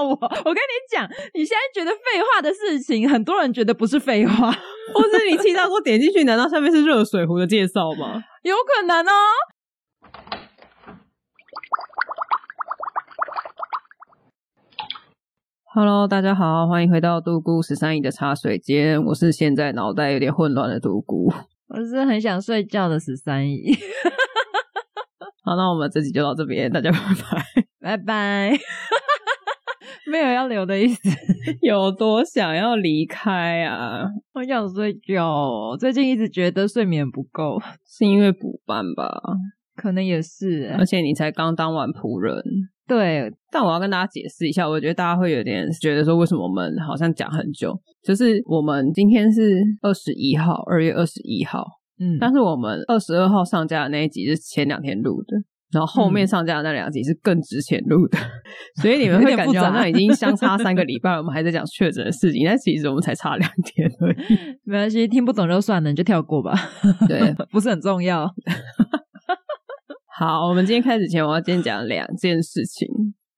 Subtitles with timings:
[0.00, 0.10] 我！
[0.14, 4.52] 我跟你讲，你现在觉得废话的事情，很多人觉得不是废话。
[4.94, 8.22] 或是你提到过点进去，难道上面是热水壶的介绍吗？
[8.42, 9.12] 有可能哦。
[15.74, 19.02] Hello，大家好，欢迎回到独孤十三姨的茶水间。
[19.04, 21.32] 我是现在脑袋有点混乱的独孤，
[21.68, 23.74] 我是很想睡觉的十三姨。
[25.42, 28.58] 好，那我们这集就到这边，大家拜拜，拜拜。
[30.10, 31.08] 没有要留的意思，
[31.62, 34.04] 有多想要离开啊？
[34.34, 39.08] 我想睡觉哦，最近一直觉得睡眠不够，是因为补班吧？
[39.76, 42.42] 可能也是，而且你才刚当完仆人。
[42.86, 47.72] 对，但我要跟大家解释一下，我觉得大家会有点觉得说，为什么我们好像讲很久？
[48.02, 51.64] 就是我们今天是二十一号，二月二十一号，
[51.98, 55.36] 嗯，但是我们二十二号上架的那一集是前两天录的。
[55.72, 58.18] 然后后面上架的那两集是更之前录的，
[58.82, 64.16] 所以你们会感觉好像已经相差三个 礼拜，我们还在讲确诊的事情，但其实我们才差两天而已。
[64.64, 66.52] 没关系，听不懂就算了，你就跳过吧。
[67.08, 68.30] 对， 不是很重要。
[70.14, 72.86] 好，我们今天开始前，我要先讲两件事情。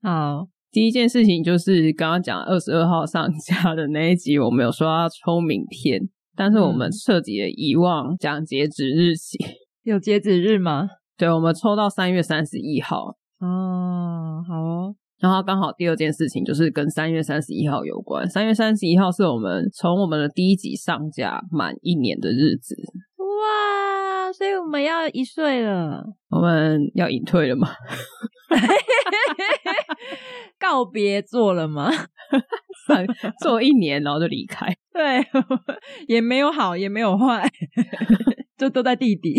[0.02, 6.00] 好，第一件事情就是刚刚讲二十二号上架的那一集，我们有说要抽名片，
[6.36, 9.38] 但是我们彻底的遗忘讲截止日期。
[9.84, 10.89] 有截止日吗？
[11.17, 14.95] 对，我们抽到三月三十一号哦，好哦。
[15.20, 18.29] 然后刚好第二件事情就是跟三月三十一号有关。
[18.29, 22.75] 三月三十一号是我们从我们的第一集上架满一年的日子。
[23.17, 26.05] 哇，所以我们要一岁了。
[26.30, 27.69] 我们要隐退了吗？
[30.58, 31.91] 告别做了吗？
[33.42, 34.67] 做一年然后就离开。
[34.92, 35.24] 对，
[36.08, 37.50] 也没有好，也没有坏。
[38.56, 39.34] 就都在地底，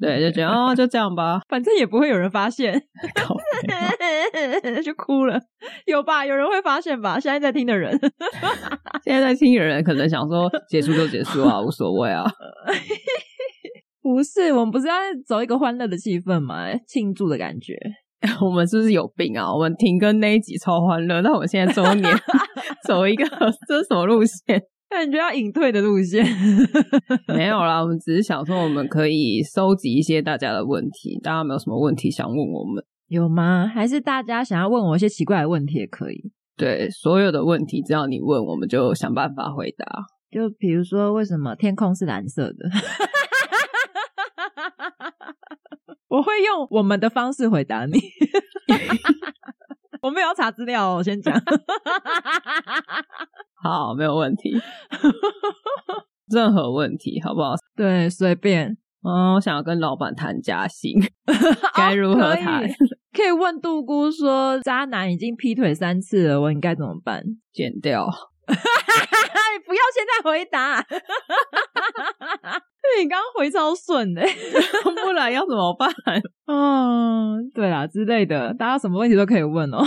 [0.00, 2.74] 对，就觉得哦，就这样吧，反正也不会有人发现，
[4.84, 5.40] 就哭了，
[5.86, 6.26] 有吧？
[6.26, 7.18] 有人会发现吧？
[7.20, 7.96] 现在在听的人，
[9.04, 12.24] 现在在听的人可能想说，结束就结束啊，无所谓啊。
[14.02, 16.74] 不是，我们不是要走一个欢乐的气氛嘛？
[16.88, 17.78] 庆祝的感觉。
[18.40, 19.52] 我们是不是有病啊？
[19.52, 22.04] 我们停更那一集超欢乐，那我们现在周年
[22.86, 23.24] 走一个，
[23.68, 24.62] 这是什么路线？
[24.88, 26.24] 感觉要隐退的路线，
[27.26, 31.18] 没有啦，我们只是想说，我们可以收集一些大家的问题。
[31.22, 32.82] 大家有没有什么问题想问我们？
[33.08, 33.66] 有吗？
[33.66, 36.30] 还是大家想要问我一些奇怪的问题也可以？
[36.56, 39.84] 对，所有的问题只要你问，我们就想办法回答。
[40.30, 42.70] 就比如说，为什么天空是蓝色的？
[46.16, 48.00] 我会用我们的方式回答你。
[50.00, 51.34] 我没有要查资料哦，我先讲。
[53.62, 54.58] 好，没有问题。
[56.32, 57.54] 任何问题，好不好？
[57.76, 58.78] 对，随便。
[59.02, 60.94] 嗯，我想要跟老板谈加薪，
[61.76, 62.62] 该如何谈？
[62.64, 62.72] 哦，可以，
[63.12, 67.22] 可以问杜姑说，渣男已经劈腿三次了，我应该怎么办？
[67.52, 68.08] 剪掉。
[68.48, 68.54] 你
[69.66, 70.80] 不要现在回答。
[72.86, 74.22] 对你刚刚回超顺的，
[75.04, 75.92] 不然要怎么办？
[76.46, 79.82] 嗯，对啦，之类的，大家什么问题都可以问哦，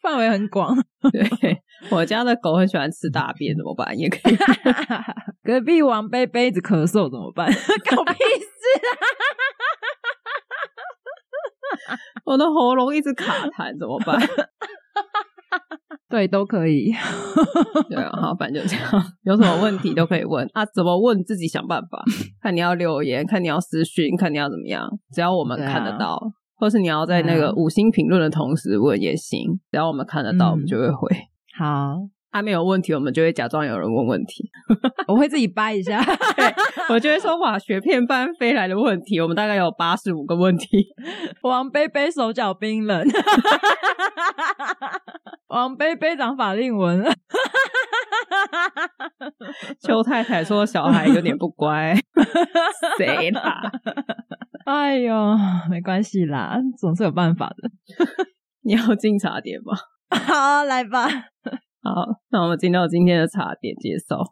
[0.00, 0.74] 范围很广。
[1.12, 1.28] 对，
[1.90, 3.96] 我家的狗很喜欢吃大便，怎么办？
[3.98, 4.36] 也可以。
[5.44, 7.46] 隔壁王杯杯子咳嗽怎么办？
[7.90, 8.48] 搞屁事
[11.88, 11.96] 啊！
[12.24, 14.18] 我的喉咙一直卡痰，怎么办？
[16.08, 16.90] 对，都可以。
[17.90, 19.04] 对啊，好，反正就这样。
[19.24, 22.02] 有什么问题都可以问啊，怎么问自己想办法。
[22.40, 26.26] 看你要留言，看你要私讯，看你要怎么样，只要我们看得到，啊、
[26.56, 31.08] 或是你要在那个五星评论的同时问也行，只要我们看得到，嗯、我们就会回。
[31.58, 31.96] 好，
[32.30, 34.50] 他、啊、没有问题，我们就会假装有人问问题。
[35.08, 36.02] 我会自己掰一下，
[36.36, 36.54] 对，
[36.90, 40.86] 我就会说哇，雪片般飞来的问题，我们大概有八十五个问题。
[41.42, 43.04] 王贝贝手脚冰冷。
[45.48, 47.10] 王贝贝长法令纹了，
[49.80, 51.98] 邱太太说小孩有点不乖，
[52.98, 53.62] 谁啦？
[54.66, 55.34] 哎呦，
[55.70, 57.70] 没关系啦，总是有办法的。
[58.62, 59.74] 你要进茶点吗？
[60.10, 61.08] 好，来吧。
[61.80, 64.24] 好，那我们进到今天的茶点介绍。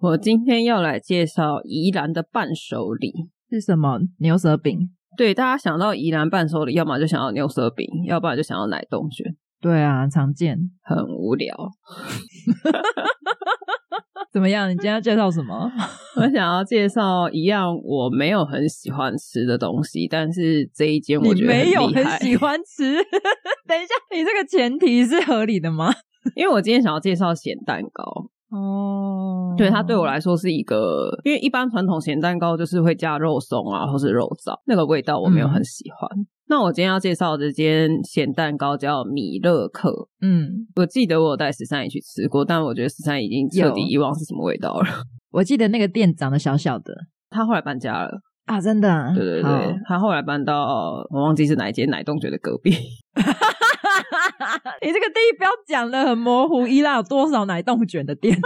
[0.00, 3.12] 我今天要来介绍宜兰的伴手礼
[3.50, 3.98] 是什么？
[4.18, 4.90] 牛舌饼。
[5.16, 9.34] 对，大家想到宜兰伴手礼，要么就想到牛舌饼，要不然就想到奶冻卷。
[9.60, 11.56] 对啊，常见，很无聊。
[14.30, 14.68] 怎么样？
[14.68, 15.70] 你今天要介绍什么？
[16.16, 22.94] 我想要介绍一样我没有很喜欢吃的东西，但是这一间我觉得没有很喜欢吃。
[23.66, 25.92] 等一下，你这个前提是合理的吗？
[26.36, 28.30] 因为我今天想要介绍咸蛋糕。
[28.50, 36.08] 哦，对，它对我来说是一个，因为一般传统咸蛋糕就是会加肉松啊，或是肉燥，那个味道我没有很喜欢。
[36.18, 39.92] 嗯、那我今天要介绍的这间咸蛋糕叫米乐克，
[40.22, 44.86] 嗯，我记得我有带十三姨去吃过，但我觉得十三姨已经彻底遗忘是什么味道了。
[45.30, 46.94] 我记得那个店长得小小的，
[47.28, 49.12] 他后来搬家了啊，真的？
[49.14, 52.72] 对对对，好他后来搬到我忘记是哪一间奶冻觉得隔壁。
[54.82, 58.36] 你这个地标讲的很模糊，伊拉有多少奶冻卷的店？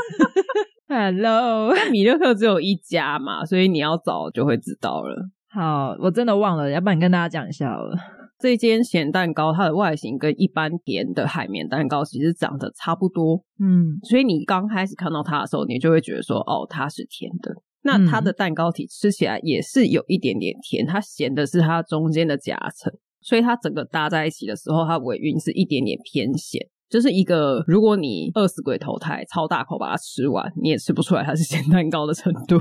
[0.88, 5.29] Hello， 米乐克只有一家嘛，所以你要找就会知道了。
[5.50, 7.96] 好，我真的忘了，要不然你跟大家讲一下好了。
[8.38, 17.55] 这间咸蛋糕它的外形跟一般甜的海绵蛋糕其实长得差不多，嗯，所以你刚开始看到它的时候，你就会觉得说，哦，它是甜的。
[17.85, 22.93] 那它的蛋糕体吃起来也是有一点点甜，它咸的是它中间的夹层。
[23.23, 26.61] 所以它整个搭在一起的时候，它尾韵是一点点偏咸，
[26.91, 32.59] 就是一个如果你饿死鬼投胎，超大口把它吃完，你也吃不出来它是咸蛋糕的程度，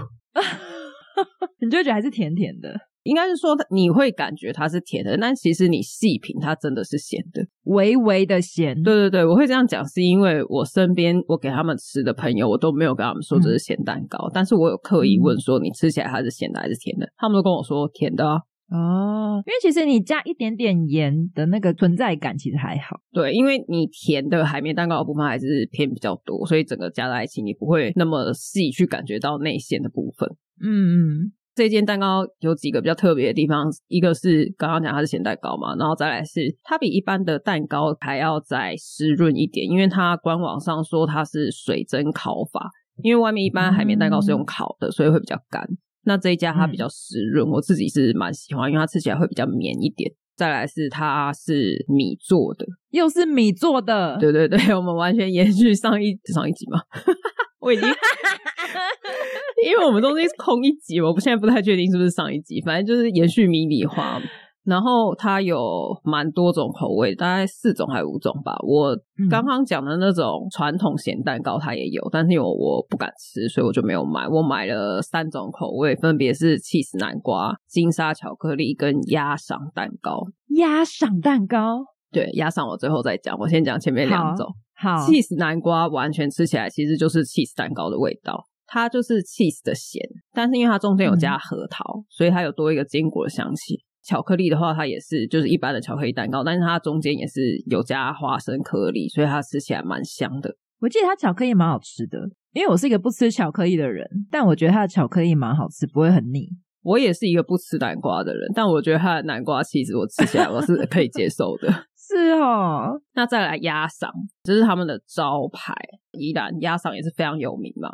[1.59, 2.73] 你就觉得还是甜甜的。
[3.03, 8.79] 应该是说你会感觉它是甜的，但其实你细品它真的是咸的，微微的咸。
[8.83, 18.37] 对对对，我会这样讲是因为我身边我给他们吃的朋友，我都没有跟他们说这是咸蛋糕，嗯、但是我有刻意问说你吃起来它是咸的还是甜的，他们都跟我说甜的啊。
[18.71, 23.01] 哦，因为其实你加一点点盐的那个存在感其实还好。
[23.11, 30.29] 对，因为你甜的海绵蛋糕的部分还是偏比较多，所以整个加在一起你不会那么细去感觉到内馅的部分。
[30.63, 42.69] 嗯嗯，这件蛋糕有几个比较特别的地方，一个是刚刚讲它是咸蛋糕嘛，然后再来是它比一般的蛋糕还要再湿润一点，因为它官网上说它是水蒸烤法，
[43.03, 45.67] 因为外面一般海绵蛋糕是用烤的，嗯、所以会比较干。
[46.03, 50.11] 那这一家它比较湿润，嗯、我自己是蛮喜欢，因为它吃起来会比较绵一点。
[50.35, 56.79] 再来是它是米做的，又是米做的，对对对， 我们完全延续上一上一集嘛，
[57.61, 57.87] 我已经，
[59.65, 64.19] 因为我们中间是空一集，我不现在不太确定是不是上一集，反正就是延续迷你化。
[64.63, 65.59] 然后它有
[66.03, 68.55] 蛮多种口味，大概四种还是五种吧。
[68.61, 68.95] 我
[69.29, 74.27] 刚刚讲的那种传统咸蛋糕它也有，但是因为我不敢吃，所以我就没有买。
[74.27, 80.27] 我买了三种口味，分别是 cheese 南瓜、金沙巧克力跟鸭赏蛋糕。
[80.55, 81.85] 鸭赏蛋糕？
[82.11, 84.47] 对，鸭赏我最后再讲，我先讲前面两种。
[84.75, 90.01] 好，，cheese 南瓜完全吃起来其实就是 cheese 蛋糕的味道，它就是 cheese 的咸，
[90.33, 93.79] 但是因为它中间有加核桃，嗯、所以它有多一个坚果的香气。
[94.03, 100.55] 巧克力的话，它也是就是一般的巧克力蛋糕，但是它中间也是有加花生颗粒，所以它吃起来蛮香的。
[100.79, 102.17] 我记得它巧克力蛮好吃的，
[102.53, 106.49] 因为我是一个不吃巧克力的人，但我觉得它的巧克力蛮好吃，不会很腻。
[106.83, 111.71] 我也是一个不吃南瓜的人，但我觉得它的南瓜其实我吃起来我是可以接受的。
[111.95, 114.09] 是哦，那再来鸭嗓，
[114.43, 115.73] 这是他们的招牌，
[116.11, 117.89] 宜兰鸭嗓也是非常有名嘛。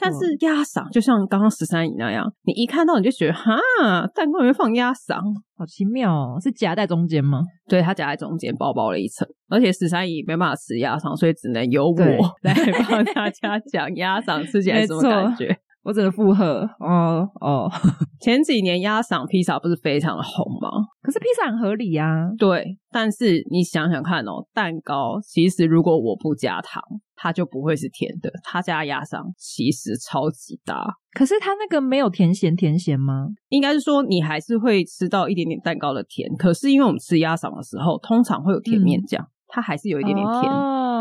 [0.00, 3.56] 但是鸭嗓就像刚刚十三姨那样，你一看到你就觉得哈，
[4.14, 5.20] 蛋糕里面放鸭嗓，
[5.56, 6.38] 好奇妙哦！
[6.40, 7.40] 是夹在中间吗？
[7.66, 9.26] 对，它夹在中间，薄薄的一层。
[9.48, 11.94] 而且十三姨没办法吃鸭嗓，所以只能由我
[12.42, 12.54] 来
[12.88, 15.58] 帮大家讲鸭嗓吃起来什么感觉。
[15.86, 17.70] 我只能附和哦哦。
[18.20, 20.68] 前几年鸭嗓披萨不是非常的红吗？
[21.00, 22.28] 可是披萨很合理啊。
[22.36, 26.82] 对，但是你想想看哦，蛋糕其实如果我不加糖，
[27.14, 28.28] 它就不会是甜的。
[28.42, 30.84] 它加鸭嗓其实超级搭。
[31.12, 33.28] 可是它那个没有甜咸甜咸吗？
[33.50, 36.28] 应该是说你还是会吃到一点点蛋糕的甜。
[36.36, 40.52] 可是因为我们吃鸭嗓的时候，通常会有甜面酱，嗯、它还是有一点点甜。
[40.52, 40.95] 哦。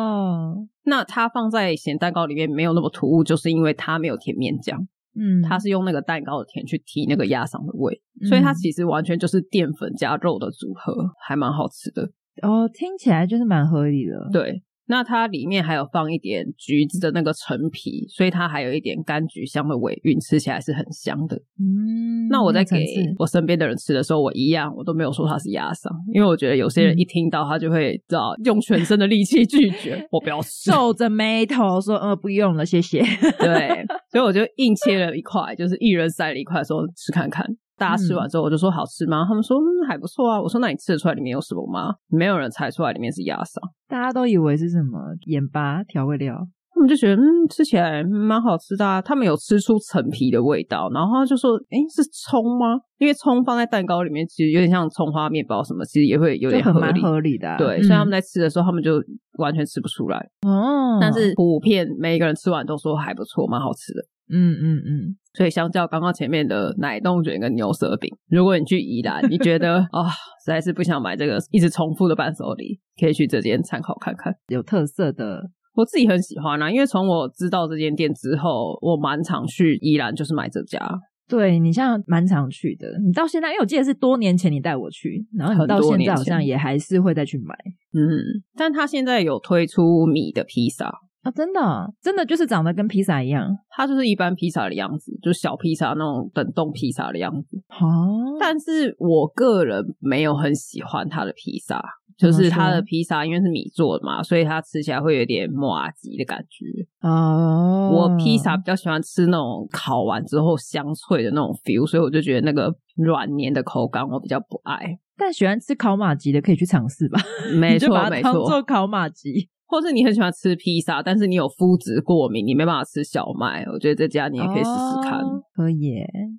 [0.84, 4.80] 那它放在咸蛋糕里面没有那么突兀，就是因为它没有甜面酱，
[5.16, 12.10] 嗯，它是用那个蛋糕的甜去提那个鸭嗓的味，嗯、所以它其实完全就是淀粉加肉的组合，还蛮好吃的。
[12.42, 14.30] 哦，听起来就是蛮合理的。
[14.32, 14.62] 对。
[14.88, 21.36] 那它里面还有放一点橘子的那个陈皮，所以它还有一点柑橘香的尾韵，吃起来是很香的。
[21.60, 22.86] 嗯，那我在给
[23.18, 33.01] 我身边的人吃的时候，我一样，我都没有说它是鸭嗓，因为我觉得有些人一听到他就会知道用全身的力气拒绝， 我不要吃，皱着眉头说：“呃，不用了，谢谢。”
[33.39, 37.46] 对，所以我就硬切了一块，就是一人塞了一块，说吃看看。
[37.77, 39.24] 大家吃完之后，我就说好吃吗？
[39.24, 40.41] 嗯、他们说嗯还不错啊。
[40.41, 41.94] 我说那你吃得出来里面有什么吗？
[42.10, 46.48] 没有人猜出来里面是鸭嗓，大家都以为是什么盐巴调味料。
[46.74, 49.01] 他们就觉得嗯吃起来蛮好吃的啊。
[49.01, 52.79] 他们有吃出陈皮的味道，然后他就说哎是葱吗？
[52.98, 57.58] 因为葱放在蛋糕里面，其实有点像葱花面包什么，其实也会有点合理，蛮合理的、啊。
[57.58, 59.01] 对，所以他们在吃的时候，他们就
[59.38, 60.98] 完全吃不出来哦。
[61.00, 64.01] 但是普遍每一个人吃完都说还不错，蛮好吃的。
[64.29, 65.15] 嗯嗯嗯。
[65.34, 75.41] 所以相较刚刚前面的奶冻卷跟牛舌饼，如果你去宜兰，你觉得啊、哦、实在是不想买这个一直重复的伴手礼，可以去这间参考看看，有特色的。
[75.74, 80.79] 我自己很喜欢啊，因为从我知道这间店之后，我蛮常去宜兰，就是买这家。
[81.27, 87.53] 对，你像蛮常去的，你到现在，因为我记得是多年前你带我去，然后你到现在好像也还是会再去买。
[87.91, 88.08] 嗯，
[88.55, 90.94] 但他现在有推出米的披萨
[91.25, 97.58] 啊，真的，真的就是长得跟披萨一样，它就是一般披萨的样子，就是小披萨那种冷冻披萨的样子。
[97.82, 101.84] 哦，但是我个人没有很喜欢它的披萨。
[102.17, 106.65] 就是它的披萨，因为是米做的嘛，所以它吃起来会有点麻吉的感觉。
[107.01, 114.98] 哦，我披萨比较喜欢吃那种烤完之后香脆的那种 feel，所以我就觉得那个软黏的口感我比较不爱。
[115.17, 117.20] 但喜欢吃烤马吉的可以去尝试吧，
[117.60, 125.20] 没错没错，做烤麻糬，或是你很喜欢吃披萨，但是你有麸质过敏，你没办法吃小麦，我觉得这家你也可以试试看。
[125.20, 125.96] 哦，可以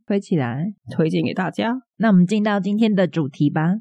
[0.07, 1.73] 推起来，推荐给大家。
[1.97, 3.75] 那我们进到今天的主题吧。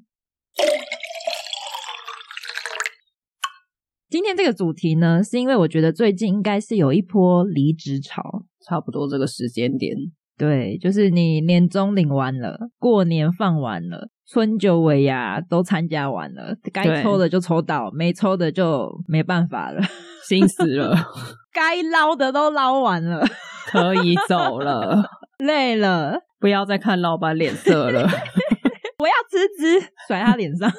[4.10, 9.96] 今天这个主题呢，是因为我觉得最近应该是有一波离职潮，差不多这个时间点。
[10.38, 19.82] 对，就是你年终领完了，过年放完了，春酒尾牙都参加完了，该抽的就抽到，没抽的就没办法了，
[20.28, 20.96] 心死了。
[21.54, 23.24] 该捞的都捞完了，
[23.68, 25.04] 可以走了，
[25.38, 28.02] 累了，不要再看老板脸色了，
[28.98, 30.72] 我要辞职，甩他脸上。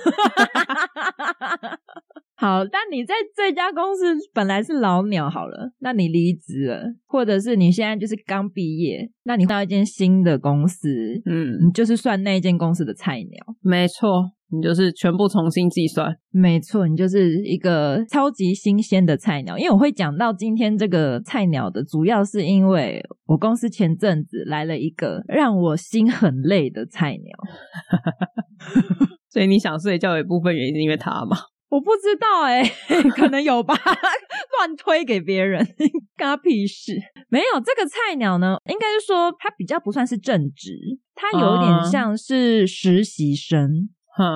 [2.38, 10.88] 好，但你在这家公司本来是老鸟好了，那你离职了，或者是你现在就是刚毕业，那你到一间新的公司，
[11.25, 19.57] 嗯，你就是算那一间公司的菜鸟，没错，你就是全部重新计算，没错，你就是一个超级新鲜的菜鸟。
[19.57, 27.35] 因为我会讲到今天这个菜鸟的，主要是因为我公司前阵子来了一个让我心很累的菜鸟，
[29.33, 31.38] 所以你想睡觉有一部分原因是因为他吗？
[31.69, 35.67] 我不知道哎、欸，可能有吧，乱推给别人，
[36.17, 36.97] 干他屁事。
[37.29, 40.73] 没有这个菜鸟呢，应该是说他比较不算是正职，
[41.15, 43.89] 他有点像是实习生。
[44.19, 44.29] 嗯，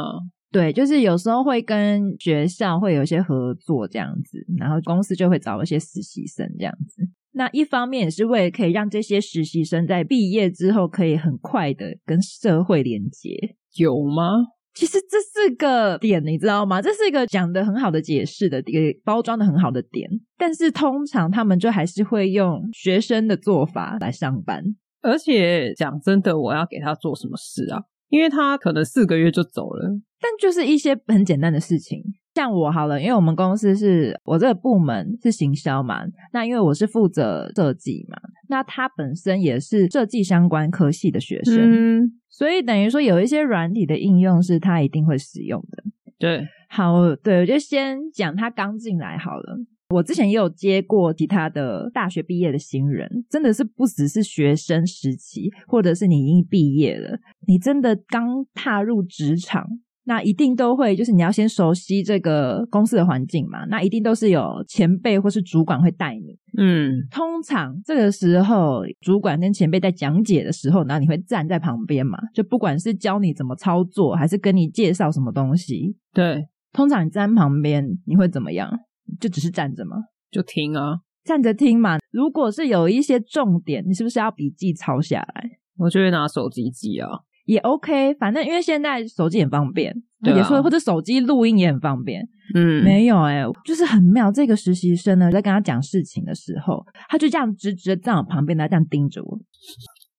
[0.50, 7.02] 对，就是有时候会跟学校会有一些合作这样子，然后公司就会找一些实习生这样子。
[7.32, 13.54] 那一方面也是为了可以让这些实习生在毕业之后可以很快的跟社会连接。
[13.76, 14.32] 有吗？
[14.72, 16.80] 其实这是个点，你知道吗？
[16.80, 20.08] 这是一个讲的很好的解释的，一个包装的很好的点。
[20.38, 24.62] 但是通常他们就还是会用学生的做法来上班。
[25.02, 27.82] 而且讲真的，我要给他做什么事啊？
[28.08, 29.88] 因为他可能四个月就走了。
[30.20, 32.02] 但就是一些很简单的事情，
[32.34, 38.16] 像我好了，因为我们公司是我这个部门是行销嘛，那因为我是负责设计嘛，
[38.48, 41.58] 那他本身也是设计相关科系的学生。
[41.60, 45.82] 嗯所以等于说有一些软体的应用是他一定会使用的。
[46.18, 49.58] 对，好，对，我就先讲他刚进来好了。
[49.90, 57.18] 我之前也有接过其他的大学毕业的新人，真的是不只是学生时期，或者是你已经毕业了，
[57.48, 59.66] 你真的刚踏入职场。
[60.10, 63.64] 那一定都会，就是你要先熟悉这个公司的环境嘛。
[63.66, 66.36] 那一定都是有前辈或是主管会带你。
[66.58, 72.18] 嗯，通常这个时候，主管跟前辈在讲解的时候，然后你会站在旁边嘛。
[72.34, 78.68] 就不管是教你怎么操作，还是跟你介绍什么东西，对，通常你站旁边，你会怎么样？
[79.20, 79.96] 就只是站着吗？
[80.28, 81.98] 就听啊，站着听嘛。
[82.10, 85.50] 如果是有一些重点，你是不是要笔记抄下来？
[85.78, 87.08] 我就会拿手机记啊。
[87.50, 89.92] 也 OK，反正因为现在手机很方便，
[90.22, 92.22] 对啊，也说或者手机录音也很方便。
[92.54, 94.30] 嗯，没有哎、欸，就是很妙。
[94.30, 99.36] 这个实习生呢，在跟他讲事情的时候，他就这样直直的站我旁边，他这样盯着我，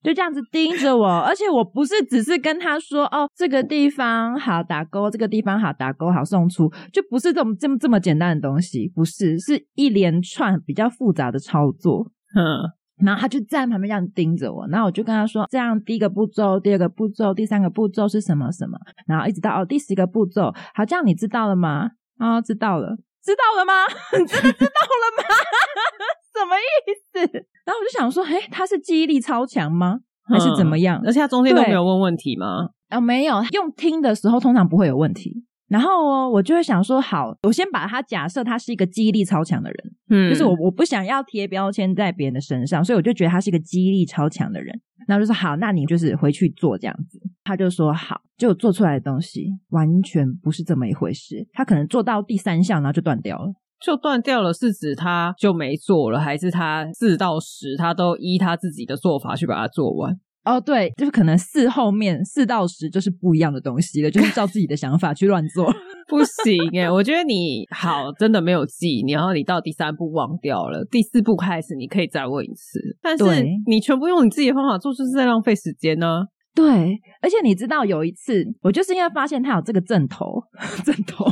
[0.03, 1.07] 就这样子盯着我。
[1.21, 12.11] 而且我不是只是跟他说哦，这个地方好打勾，这个地方好打勾，好送出，就不是这么这么这么简单的东西，不是，是一连串比较复杂的操作。
[12.35, 12.80] 嗯。
[13.03, 18.77] 然后他就站旁边这样盯着我，然后我就跟他说：“这样第一个步骤，第二个步骤，第三个步骤是什么什么？”
[19.08, 21.89] 然后一直到哦第十个步骤，好，这样你知道了吗？
[22.17, 23.74] 啊、哦，知道了，知道了吗？
[24.20, 25.36] 你真的知道了吗？
[26.34, 27.38] 什么意思？
[27.65, 30.00] 然后我就想说，哎，他是记忆力超强吗？
[30.27, 31.01] 还是怎么样？
[31.03, 32.70] 而且他中间都没有问问题吗？
[32.89, 35.43] 啊，没有，用听的时候通常不会有问题。
[35.71, 44.77] 然后我就会想说，好，我先把他假设他是一个记忆力超强的人，嗯，就是我我不想要贴标签在别人的身上，所以我就觉得他是一个记忆力超强的人。
[45.07, 47.19] 然后就说好，那你就是回去做这样子。
[47.45, 51.47] 他就说好，就做出来的东西完全不是这么一回事。
[51.53, 53.53] 他可能做到第三项，然后就断掉了。
[53.81, 60.15] 就断掉了，是指他就没做了，还是他四到十他都依他自己的做法去把它做完？
[60.43, 65.71] 哦，对，就是可能四后面四到十就是不一样的东西了，就是照自己的想法去乱做，
[66.10, 66.89] 不行哎！
[66.89, 73.24] 我觉得你好，真的没有记，然后你到第三步忘掉了，第四步开始你可以再问一次，但是
[73.67, 76.24] 你全部用你自己的方法做，就是在浪费时间呢。
[76.53, 80.25] 对，而且你知道有一次，我就是因为发现他有这个阵头，
[80.83, 81.24] 阵头，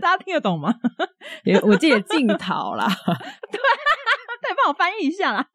[0.00, 0.72] 大家听得懂吗？
[1.64, 2.86] 我记得镜头啦，
[3.52, 3.60] 对，
[4.40, 5.46] 再帮我翻译一下啦。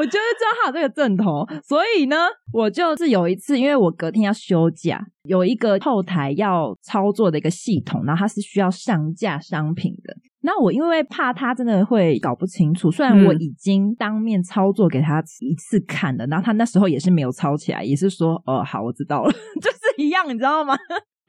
[0.00, 2.16] 我就是知道他有这个阵头，所以呢，
[2.54, 10.16] 我就是有一次，因为我隔天要休假，有一个后台要操作的一个系统，然后它是需要上架商品的。
[10.40, 19.30] 那我因为怕他真的会搞不清楚，虽然我已经当面操作给他一次看了，嗯、然后他那时候也是没有抄起来，也是说哦好，我知道了，
[19.60, 20.74] 就是一样，你知道吗？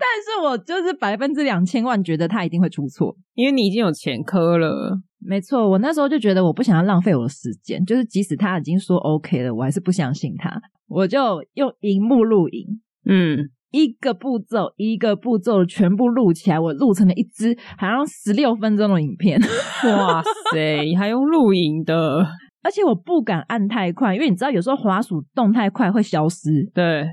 [0.02, 5.00] 但是我就是百分之两千万觉得他一定会出错，因为你已经有前科了。
[5.24, 10.50] 没错，我那时候就觉得我不想要浪费我的时间，就是即使他已经说 OK 了，我还是不相信他，
[10.88, 11.20] 我就
[11.54, 13.38] 用荧幕录影，嗯，
[13.70, 19.40] 一个步骤一个步骤全部录起来，我录成了一支好像十六分钟的影片。
[19.40, 22.26] 哇塞，你还用录影的？
[22.64, 27.04] 而且我不敢按太快，因为你知道有时候滑鼠动太快会消失，对，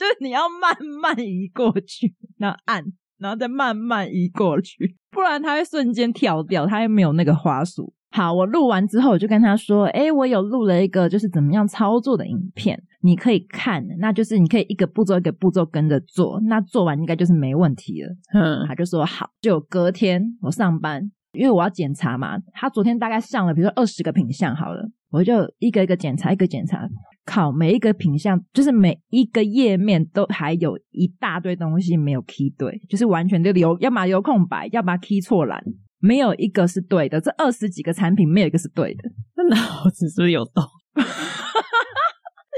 [0.00, 2.82] 就是你要慢慢移过去，然后按。
[3.20, 7.92] 然后再慢慢移过去，不然它会瞬间跳掉，它又没有那个花束。
[8.12, 19.28] 好，我录完之后，我就跟他说：“诶，我有录了一个就是怎么样操作的影片，你可以看，那就是你可以一个步骤一个步骤跟着做，那做完应该就是没问题了。”嗯，他就说好。
[19.42, 26.88] 就隔天我上班，因为我要检查嘛，他昨天大概上了，比如说二十个品相好了，我就一个一个检查，一个检查。
[27.30, 35.62] 靠，每一个品相，就是每一个页面都还有一大堆东西没有 key 对，就是完全的留，要么留空白，要么 key 错栏，
[36.00, 37.20] 没有一个是对的。
[37.20, 40.64] 这二十几个产品没有一个是对的，那脑子是不是有洞？
[40.98, 41.02] 你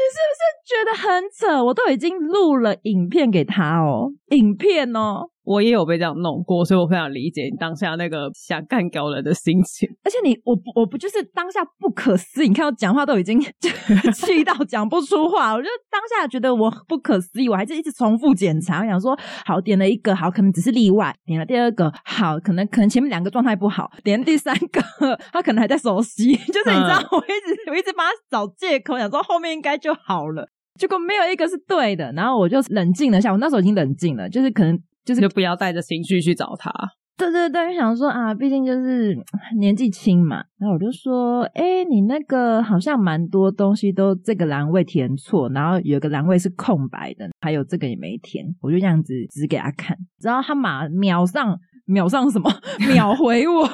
[0.09, 1.63] 是不是觉得很扯？
[1.65, 5.29] 我都已经录了影片给他哦，影片哦。
[5.45, 9.89] 我也有被这样弄过，所以我非常理解你当下那个想干掉人的心情。
[10.05, 12.49] 而且你，我不，我不就是当下不可思议？
[12.49, 13.41] 你看我讲话都已经
[14.15, 18.81] 气到讲不出话，我就当下觉得我不可思议，我还是一直重复检查。
[18.83, 24.81] 我想说，好，点了一个，好，可能只是例外；点了第二个，好，可能可能前面两个状态不好；点了第三个，
[25.33, 26.35] 他可能还在熟悉。
[26.37, 30.47] 就是你知道，我一直我一直帮他找借口，想说后面应该就好了，
[30.79, 32.13] 结果没有一个是对的。
[32.13, 34.79] 然后我就冷静了一下，我那时候已经冷静了，就是可能。
[35.05, 36.73] 就是就不要带着情绪去找他。
[37.19, 39.17] 对对对，想说啊，毕竟就是
[39.61, 40.43] 年纪轻嘛。
[40.59, 48.45] 然后我就说，哎，你那个好像蛮多东西都这个栏位填错，然后有个栏位是空白的，还有这个也没填。
[48.61, 52.51] 我就这样子指给他看，然后他马秒上秒上什么
[52.93, 53.69] 秒回我，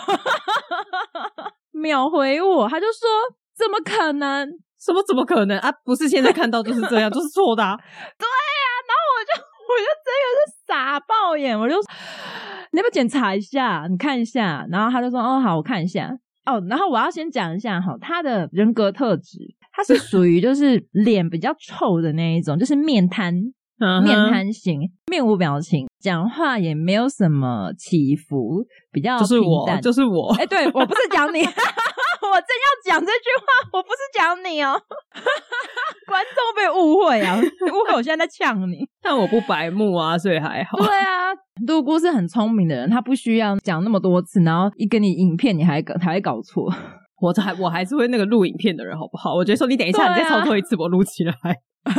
[1.72, 3.08] 秒回我，他就说
[3.56, 4.48] 怎么可能？
[4.78, 5.72] 什么怎么可能啊？
[5.84, 7.76] 不是现在看到就是这样， 就是错的啊。
[8.18, 8.26] 对
[9.76, 11.82] 真的是傻爆眼，我就说
[12.72, 13.86] 你要不要检查一下？
[13.90, 16.10] 你看一下，然后他就说：“哦，好，我看一下。”
[16.46, 19.38] 哦，然后我要先讲一下哈，他的人格特质，
[19.72, 23.34] 他是 属于就是脸比较臭的那一种，就是面瘫。
[23.80, 24.02] Uh.
[24.02, 30.34] 面瘫型，面无表情，讲话也没有什么起伏，比较就是我，就是我。
[30.34, 31.44] 哎、欸，对，我不是讲你，
[32.30, 33.44] 我正要讲这句话，
[33.78, 34.80] 我不是讲你哦，
[36.06, 37.36] 观众被误会啊，
[37.72, 40.78] 误会我现在在呛你，但我不白目啊，所以还好。
[40.78, 41.34] 对啊，
[41.66, 46.72] 杜姑是很聪明的人，他不需要讲那么多次，然后一跟你影片，你还搞，还会搞错。
[47.20, 49.34] 我还我还是会那个录影片的人，好不好？
[49.34, 51.34] 我觉得说你等一下，啊、你再操作一次，我录起来。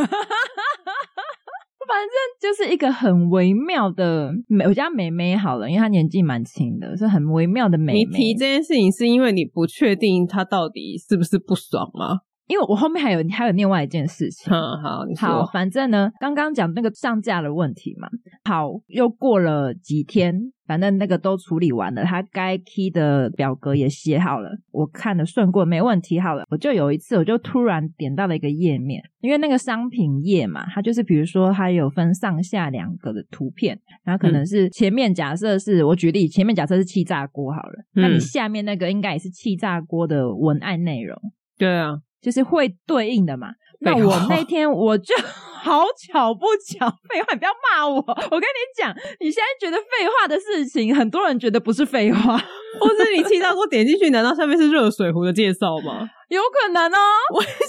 [1.89, 7.99] 反正就是一个很微妙的美，我家妹妹好了，因为她年纪蛮轻的，是很微妙的妹妹。
[7.99, 12.19] 你提这件事情是因为你不确定她到底是不是不爽吗？
[12.49, 14.49] 因为我后面还有还有另外一件事情。
[14.51, 15.27] 嗯，好，你说。
[15.29, 18.09] 好，反正呢，刚刚讲那个上架的问题嘛。
[18.43, 20.35] 好，又过了几天，
[20.65, 26.19] 反正那个都处理完了，他该 key 的表格也写好了，我看了顺过，没问题。
[26.19, 41.15] 好了，我就有一次，我就突然点到了一个页面，因为那个商品页嘛，它就是比如说它有分上下两个的图片，然后可能是前面假设是、嗯、我举例，前面假设是气炸锅好了，嗯、那你下面那个应该也是气炸锅的文案内容。
[41.55, 41.99] 对啊。
[42.21, 43.49] 就是会对应的嘛，
[43.81, 45.15] 那我那天我就
[45.61, 47.95] 好巧不巧，废话，你不要骂我。
[47.97, 52.37] 我跟你讲，你现在觉得废话的事情，很多人觉得不是废话，
[52.79, 56.09] 或是你气到过点进去，难道上面是热水壶的介绍吗？
[56.29, 56.97] 有可能哦。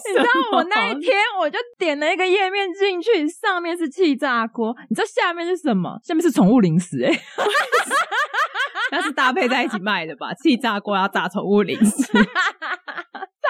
[0.08, 5.98] 你知道我那一天我就点了一个页面进去，上面是气炸锅，你知道下面是什么？
[6.04, 7.22] 下面是宠物零食哎、欸，
[8.92, 10.32] 那是搭配在一起卖的吧？
[10.34, 12.04] 气炸锅要炸宠物零食。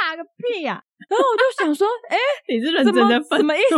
[0.01, 0.83] 炸个屁呀、啊！
[1.11, 3.77] 然后我就想说，哎、欸， 你是认真的分，什么意思？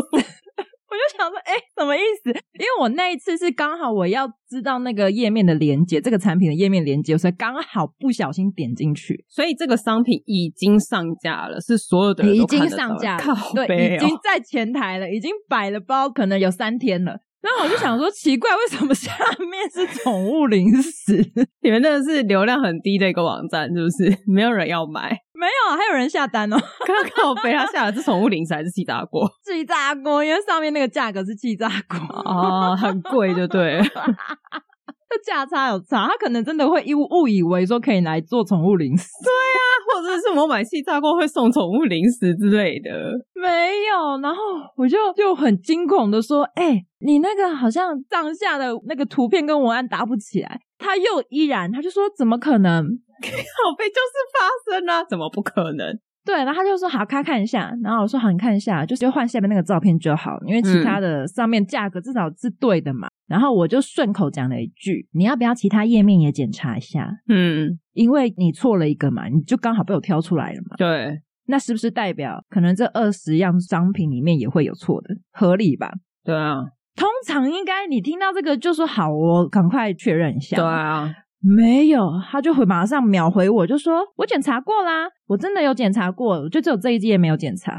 [0.92, 2.28] 我就想说，哎、欸，什么意思？
[2.28, 17.20] 因为我那一次是刚好我要知道那个页面的连接，这个产品的页面连接，所以刚好不小心点进去，所以这个商品已经上架了，是所有的已经上架了，哦、对，已经在前台了，已经摆了包，可能有三天了。
[17.42, 19.12] 然后我就想说，奇怪，为什么下
[19.50, 21.16] 面是宠物零食？
[21.62, 24.16] 你们真的是流量很低的一个网站，是不是？
[24.26, 25.10] 没有人要买？
[25.34, 26.56] 没有，还有人下单哦。
[26.86, 29.28] 刚刚我被他下的是宠物零食还是气炸锅？
[29.44, 33.84] 气炸锅，因为上面那个价格是气炸锅哦，很贵，就对了。
[35.12, 39.06] 这价差有差，他可能真的会误误以为说可以来做宠物零食。
[39.22, 42.90] 对啊，或者是我买气炸锅会送宠物零食之类的。
[43.34, 43.48] 没
[43.90, 44.42] 有，然后
[44.76, 52.84] 我就就很惊恐的说：“哎、欸，你那个好像上下的那个图片跟文案搭不起来。”他又依然，他就说：“怎么可能？
[53.22, 63.08] 好悲就是发生啊，怎么不可能？”对，然后他就说：“好，开看一下。”然后我说：“好，你看一下，就是换下面那个照片就好，因为其他的上面价格至少是对的嘛。
[63.08, 70.76] 嗯”然后我就顺口讲了一句：“你要不要其他页面也检查一下？”嗯，因为你错了一个嘛，你就刚好被我挑出来了嘛。
[70.76, 75.16] 对，那是不是代表可能这二十样商品里面也会有错的？
[75.32, 75.90] 合理吧？
[76.24, 76.58] 对啊，
[76.94, 81.12] 通常应该你听到这个就说：“好，我赶快确认一下。”对啊。
[81.42, 87.78] 没有，他就会马上秒回我，就说：“我检查过啦，我真的有检查过，我就只有这一季也没有检查。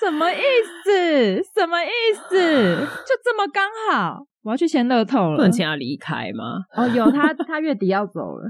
[0.00, 0.36] 什么意
[0.84, 1.42] 思？
[1.54, 1.88] 什么意
[2.28, 2.76] 思？
[3.06, 6.64] 就这么刚好，我要去签乐透了，不能请他离开吗？
[6.74, 8.48] 哦，有他， 他月底要走了，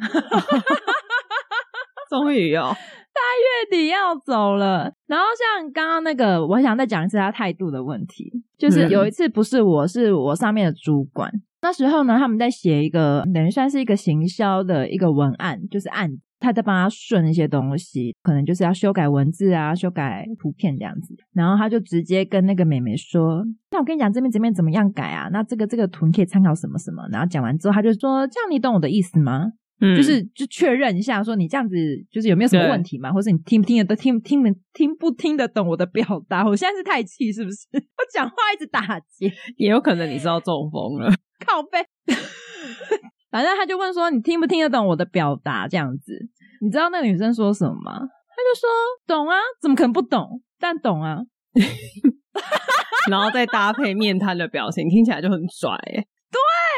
[2.09, 4.93] 终于哦，他月底要走了。
[5.07, 11.31] 然后像刚刚那个，我想再讲一次他态度的问题，就是有一次不是我，是我上面的主管。
[11.63, 21.15] 那时候呢，他们在写一个等于算是一个行销的一个文案，就是案，他在帮他顺一些东西，可能就是要修改文字啊，修改图片这样子。
[21.35, 25.29] 然后他就直接跟那个美眉说：“那我跟你讲，这边这边怎么样改啊？
[25.33, 31.75] 那这个这个图你可以参考什么什么。”然后讲完之后，他就说：“这样你懂我的意思吗？”嗯，就是就确认一下，说你这样子
[32.11, 36.45] 就是有没有什么问题嘛，或是你听不听得都，听听听听不听得懂我的表达？
[36.47, 37.67] 我现在是太气是不是？
[37.73, 41.11] 我讲话一直打结，也有可能你知道中风了，
[41.47, 41.79] 靠背。
[43.31, 45.67] 反正他就问说，你听不听得懂我的表达？
[45.69, 46.19] 这样子，
[46.61, 47.93] 你知道那个女生说什么吗？
[47.95, 48.69] 他就说
[49.07, 50.43] 懂啊，怎么可能不懂？
[50.59, 51.19] 但懂啊，
[53.09, 56.07] 然后再搭配面瘫的表情，听起来就很拽耶。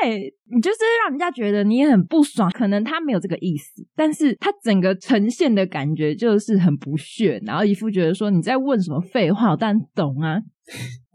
[0.02, 10.38] 对，你就是让人家觉得你也很不爽，可能他没有这个意思，但是他整个呈现的感觉就是很不屑，然后一副觉得说你在问什么废话，我当然懂啊。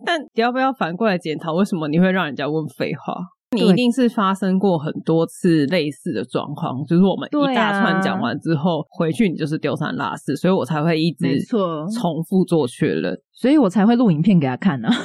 [0.05, 3.15] 但你要不要反过来检讨，为什么你会让人家问废话？
[3.55, 14.95] 你一定是发生过很多次类似的状况，就是我们一大串讲完之后，回去你就是丢三落四，所以我才会一直重复做确认，所以我才会录影片给他看呢、 啊。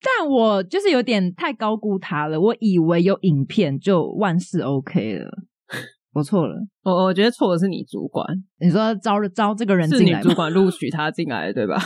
[0.00, 5.30] 但我就是有点太高估他了，我以为有影片就万事 OK 了，
[6.14, 8.26] 我错了，我我觉得错的是你主管，
[8.58, 11.76] 你说招招这个人进来，是你主管录取他进来的对吧？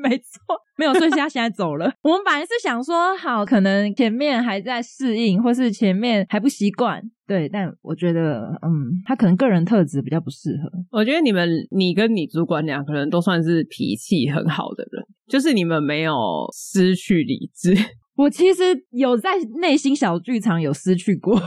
[0.00, 0.40] 没错，
[0.76, 1.92] 没有，所以他现在走了。
[2.02, 7.48] 我们本来是想说，好，可能前面还在适应，或是前面还不习惯，对。
[7.48, 8.70] 但我觉得，嗯，
[9.04, 10.70] 他可能个人特质比较不适合。
[10.90, 16.14] 我觉得你们，你跟你主管两个人都算是脾气很好的人，就是你们没有
[16.52, 17.74] 失去理智。
[18.16, 21.40] 我其实有在内心小剧场有失去过，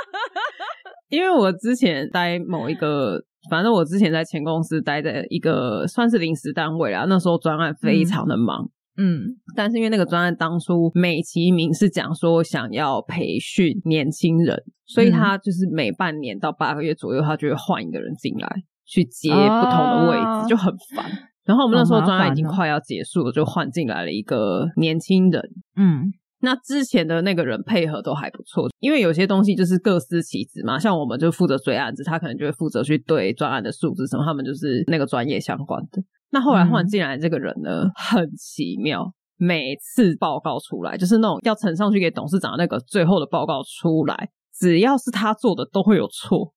[1.08, 3.24] 因为我之前待某一个。
[3.50, 18.48] 反正我之前在前公司待的一个算是临时单位啦，那时候专案非常的忙，嗯，但是因为那个专案当初美其名是讲说想要培训年轻人，所以他就是每半年到八个月左右，他就会换一个人进来
[18.86, 21.04] 去接不同的位置，哦、就很烦。
[21.44, 25.42] 然后我们那时候专案已经快要结束了，就换进来了一个年轻人，
[25.76, 26.12] 嗯。
[26.42, 30.78] 那之前的那个人配合都还不错，因为有些东西就是各司其职嘛。
[30.78, 36.02] 像我们就负责追案子，他可能就会负责去对专案的数字什么，他们就是那个专业相关的。
[36.30, 46.54] 那后来换进来这个人呢，嗯、很奇妙，每次报告出来就是那种要呈上去给董事长的那个最后的报告出来，只要是他做的都会有错。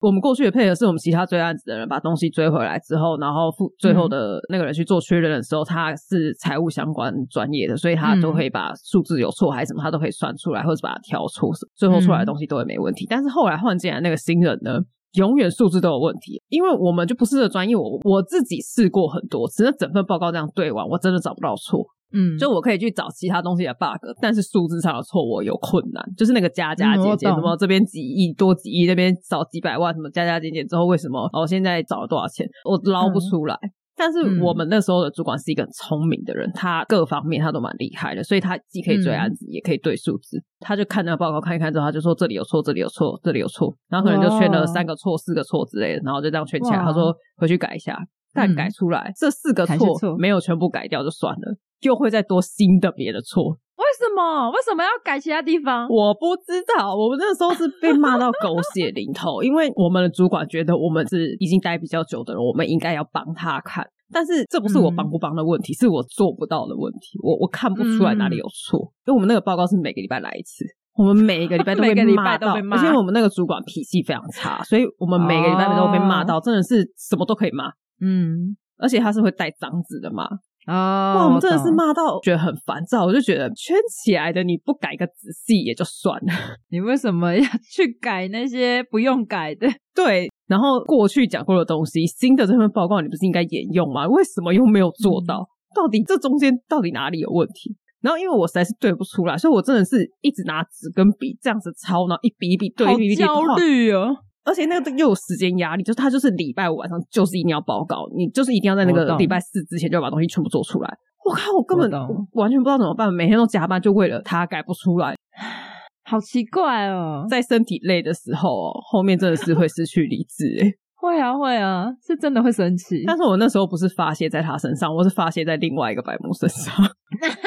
[0.00, 13.06] 我们过去的配合是我们其他追案子的人把东西追回来之后，然后付最后的那个人去做确认的时候，他是财务相关专业的，所以他都可以把数字有错还是什么，他都可以算出来，或者把它调错，最后出来的东西都会没问题。
[13.10, 14.78] 但是后来换进来那个新人呢，
[15.12, 21.84] 永远数字都有问题，因为我们就不是这专业，我我自己试过很多次，那整份报告这样对完，我真的找不到错。
[22.10, 33.54] 嗯，就我可以去找其他东西的 bug，但是数字上的错我有困难，就是那个加加减减，什么这边几亿多几亿，那边少几百万，什么加加减减之后为什么哦现在找了多少钱，我捞不出来。
[33.62, 40.40] 嗯、但是我们那时候的主管是一个很聪明的人，他各方面他都蛮厉害的，所以他既可以追案子，嗯、也可以对数字。
[40.60, 46.78] 他就看那个报告看一看之后，他就说这里有错，这里有错，这里有错，然后可能就圈了三个错、四个错之类的，然后就这样圈起来。
[46.78, 47.98] 他说回去改一下，
[48.32, 51.56] 但改出来、嗯、这四个错没有全部改掉就算了。
[51.80, 53.58] 就会再多新的别的错，为
[53.98, 54.50] 什么？
[54.50, 55.88] 为什么要改其他地方？
[55.88, 56.94] 我不知道。
[56.94, 63.86] 我们那时候是被骂到狗血淋头，因为我们的主管觉得我们是已经待比较久的人，我们应该要帮他看。
[64.10, 67.18] 但是这不是我帮不帮的问题，嗯、是我做不到的问题。
[67.22, 70.64] 我我看不出来哪里有错，嗯、因为我们那个报告是每个礼拜来一次，
[70.96, 77.70] 我们每一个礼拜都被骂到，而且我们那个主管脾气非常差，所以我们每个礼拜都被骂到，真的是什么都可以骂。
[78.00, 80.26] 嗯，而且他是会带脏字的骂。
[80.68, 81.16] 啊！
[81.16, 86.32] 哇，我们真的是骂到觉得很烦躁，我就觉得圈起来的你不改个仔细也就算了，
[86.70, 89.66] 你为什么要去改那些不用改的？
[89.94, 94.06] 对，然后过去讲过的东西，新的这份报告你不是应该沿用吗？
[94.06, 95.48] 为什么又没有做到？
[95.74, 97.74] 到底这中间到底哪里有问题？
[98.00, 104.14] 然后因为我实在是对不出来，所以我真的是一直拿纸跟笔这样子抄，然后一笔一笔对，好焦虑哦。
[104.48, 110.98] 而且那个又有时间压力，就是他就是礼拜五晚上就是一定要报告，你就是一定要在那个礼拜四之前就要把东西全部做出来。
[111.24, 111.90] 我靠，我根本
[112.32, 115.14] 完全不知道怎么办，每天都加班，就为了他改不出来，
[116.08, 117.26] 好奇怪哦。
[117.28, 120.72] 在身体累的时候，后面真的是会失去理智诶。
[121.00, 123.04] 会啊会啊，是真的会生气。
[123.06, 126.74] 但是我那时候不是发泄在他身上，我是发泄在另外一个白木身上。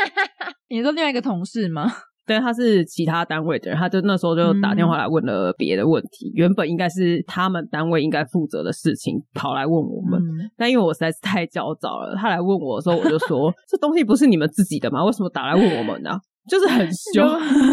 [0.70, 1.92] 你说另外一个同事吗？
[2.26, 6.30] 对，他是其他单位的人，他就那时候就打电话来问了别的问题。
[6.30, 10.20] 嗯、原本应该是他们单位应该负责的事情，跑来问我们。
[10.22, 15.04] 嗯、 但因为我实在是太焦躁了，他来问我的时候，我就说：“这东西不是你们自己的吗？
[15.04, 17.28] 为什么打来问我们呢、啊？”就是很凶，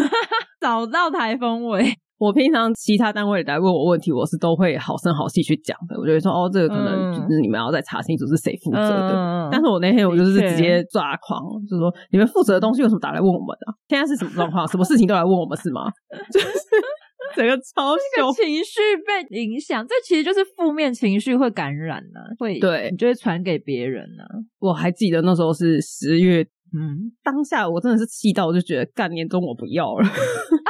[0.61, 1.85] 找到台风尾。
[2.19, 5.97] 我平常其他单位来问我问题，我是都会好声好气去讲的。
[5.97, 9.15] 我就会说哦，这个可能就是你们要再查清楚是谁负责的。
[9.15, 13.73] 嗯、但是我那天我就是直接抓狂，嗯、就是说你们负责的东西为什么打来问我们的、啊？
[13.87, 14.67] 现在是什么状况？
[14.67, 15.89] 什么事情都来问我们是吗？
[16.33, 16.47] 就是
[17.37, 24.35] 整个超凶，情绪被影响，这其实就是负面情绪会感染呢、啊，会对，你就会传给别人呢、啊。
[24.59, 26.41] 我还记得那时候是十月，
[26.73, 30.03] 嗯，当下我真的是气到，我就觉得干年终我不要了。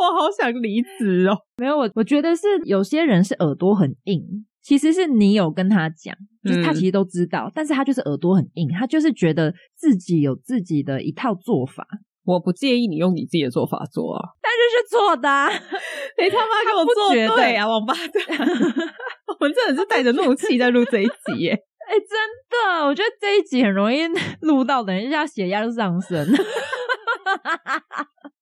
[0.00, 1.36] 我好想离职哦！
[1.58, 4.22] 没有我，我觉得是有些人是耳朵很硬，
[4.62, 11.86] 其实是你有跟他讲，就是他其实都知道，嗯、但是他就是耳朵很硬，他就是觉得自己有自己的一套做法。
[12.24, 15.48] 我不介意你用你自己的做法做啊，但是是错的、啊，
[16.22, 18.38] 你他妈给我做对啊，王八蛋！
[19.26, 21.52] 我们真的是带着怒气在录这一集耶！
[21.88, 24.02] 哎、欸，真的，我觉得这一集很容易
[24.42, 26.24] 录到，等一下血压就上升。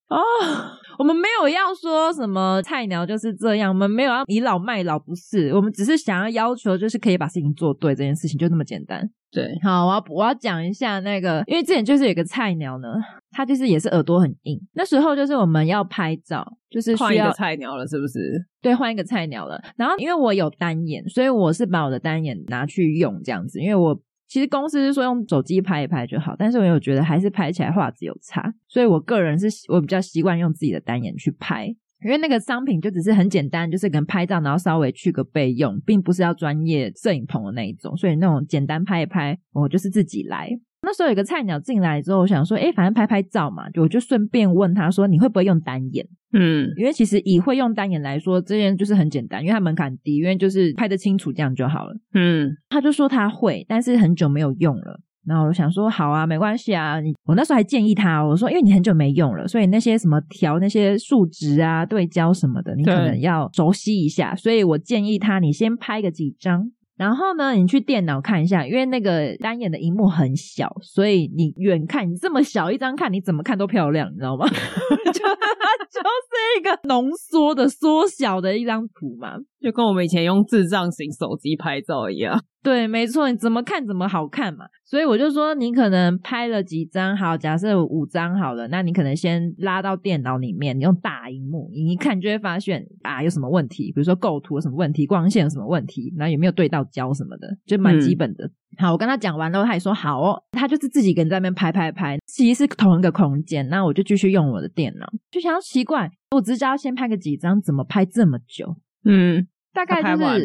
[0.08, 0.56] 哦，oh,
[0.98, 9.08] 我们没有要说什么菜鸟就是这样，我们没有要倚老卖老，不是，我们只是想要要求，就是可以把事情做对，这件事情就那么简单。
[9.30, 12.88] 对，好，我要我要讲一下那个，因为之前就是有个菜鸟呢，
[13.30, 18.46] 他就是也是耳朵很硬，那时候就是我们要拍照，就是需要换一个菜鸟了，是不是？
[18.62, 19.60] 对，换一个菜鸟了。
[19.76, 24.00] 然后因为我有单眼，所以我是把我的单眼拿去用这样子，因为我。
[24.28, 31.66] 其实公司是说用手机拍一拍就好，但是我有觉得还是拍起来画质有差，所以我个人是我比较习惯用自己的单眼去拍，
[32.04, 40.50] 因为那个商品就只是很简单，就是跟拍照，然后稍微去个备用，并不是要专业摄影棚的那一种，所以那种简单拍一拍，我就是自己来。
[40.88, 46.06] 那时候有个菜鸟进来之后，我想说，诶，反正拍拍照嘛，就我就顺便问他说，你会不会用单眼？
[46.32, 51.94] 嗯，因为其实以会用单眼来说，这件就是很简单，因为它门槛低，因为就是拍得清楚这样就好了。
[52.14, 55.00] 嗯，他就说他会，但是很久没有用了。
[55.26, 57.00] 然后我想说，好啊，没关系啊。
[57.00, 64.34] 你我那时候还建议他，我说，因为你很久没用了，所以那些什么调那些数值啊、对焦什么的，你可能要熟悉一下。
[64.34, 66.70] 所以我建议他，你先拍个几张。
[66.98, 74.46] 然后呢，你去电脑看一下，因为那个单眼的荧幕很小，所以你远看，你这么小一张看，你怎么看都漂亮，你知道吗？
[74.50, 75.12] 就
[75.90, 79.36] 就是一个浓缩的缩小的一张图嘛。
[79.60, 82.40] 就跟我们以前用智障型手机拍照一样。
[82.60, 84.66] 对，没错，你怎么看怎么好看嘛。
[84.84, 98.44] 所以我就说，你可能拍了几张，好，假设五张好了，那你可能先拉到电脑里面，你用大荧幕，你一看就会发现啊，有什么问题，比如说构图有什么问题，光线有什么问题，然后有没有对到焦什么的，就蛮基本的。
[98.44, 108.76] 嗯、好，我跟他讲完了，他也说好哦，他就是自己一个人在那边拍拍拍，其实是同一个空间，那我就继续用我的电脑，就想要奇怪，我只是要先拍个几张，怎么拍这么久？
[109.04, 109.46] 嗯。
[109.74, 110.44] 大概就是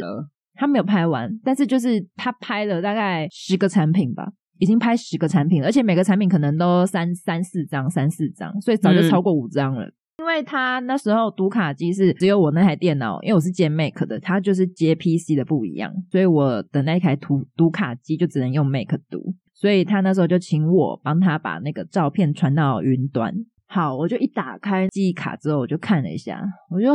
[0.54, 9.86] 他，没有拍完，但是就是他拍了大概十个产品吧，已经拍十个产品了，而且每个产品可能都三三四张、三四张，所以早就超过五张了。
[9.86, 23.34] 嗯、因为他那时候读卡机是只有我那台电脑，因为我是接 Mac 的，他就是接 PC 的不一样，所以我的那台读读卡机就只能用 Mac 读，所以他那时候就请我帮他把那个照片传到云端。
[23.66, 26.40] 好，我就一打开记忆卡之后，我就看了一下，
[26.70, 26.94] 我就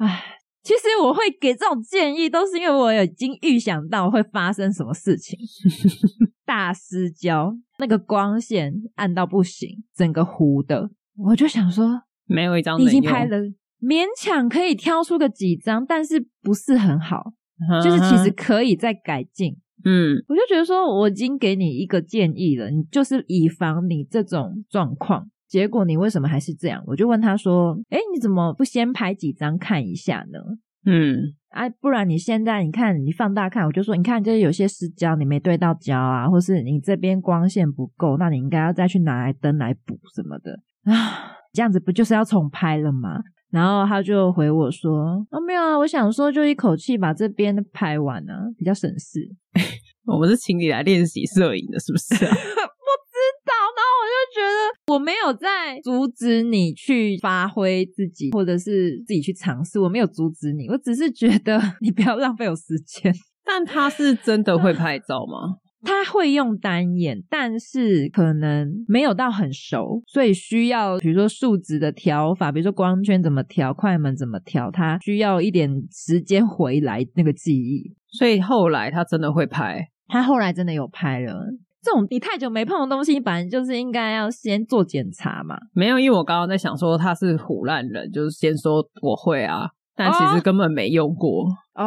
[0.00, 0.24] 唉。
[0.66, 5.38] 其实我会给这种建议，都是因为我已经预想到会发生什么事情。
[6.44, 10.90] 大失焦，那个光线暗到不行，整个糊的。
[11.16, 13.38] 我就想说，没有一张你已经拍了，
[13.80, 17.32] 勉强可以挑出个几张，但是不是很好，
[17.84, 19.56] 就是其实可以再改进。
[19.84, 25.30] 嗯，我就觉得说，我已经给你一个建议了，你就是以防你这种状况。
[25.48, 26.82] 结果你为什么还是这样？
[26.86, 30.38] 我就问他说：“哎，你怎么不先拍几张看一下呢？”
[30.88, 41.32] 嗯，哎、啊，不然你现在你看你放大看，我就说你看，就是有些失焦，你没对到焦啊，或是你这边光线不够，那你应该要再去拿来灯来补什么的啊。
[41.52, 43.20] 这样子不就是要重拍了吗？
[43.50, 49.20] 然后他就回我说：“哦，没有啊，我想说就一口气把这边拍完啊，比较省事。”
[50.06, 52.36] 我们是请你来练习摄影的，是不是啊？
[54.36, 59.80] 觉得我没有在阻止你去发挥自己，或者是自己去尝试。
[59.80, 63.12] 我没有阻止你，我只是觉得你不要浪费我时间。
[63.44, 65.56] 但他是真的会拍照吗？
[65.82, 77.94] 他会用单眼，但是可能没有到很熟，所以需要比如说数值的调法，比如说光圈怎么调，快门怎么调，他需要一点时间回来那个记忆。
[78.08, 81.34] 所以后来他真的会拍，他后来真的有拍了。
[81.86, 85.56] 这种你太久没碰的东西，反正就是应该要先做检查嘛。
[85.72, 91.46] 没有，因为我刚刚在想说他是唬烂人，就是先说我会啊，但其实根本没用过。
[91.76, 91.84] 哦，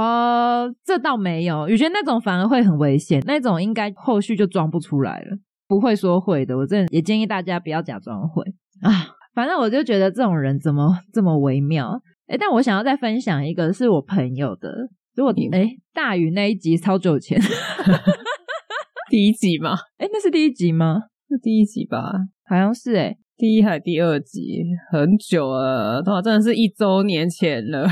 [0.69, 5.38] 哦，这倒没有，我觉得那种反而会很危险，那种应该后续就装不出来了。
[5.67, 8.41] 不会说会的，我真的也建议大家不要假装会
[8.81, 9.17] 啊。
[9.35, 12.01] 反正我就觉得这种人怎么这么微妙。
[12.27, 14.71] 哎，但我想要再分享一个是我朋友的，
[15.15, 17.38] 如果你哎大雨那一集超久前。
[19.10, 19.76] 第一集吗？
[19.98, 21.02] 哎，那是第一集吗？
[21.28, 22.12] 是第一集吧？
[22.45, 24.63] 好像是哎，第一还是第二集？
[24.91, 27.82] 很久了，哇，真的是一周年前了。
[27.84, 27.89] 哇，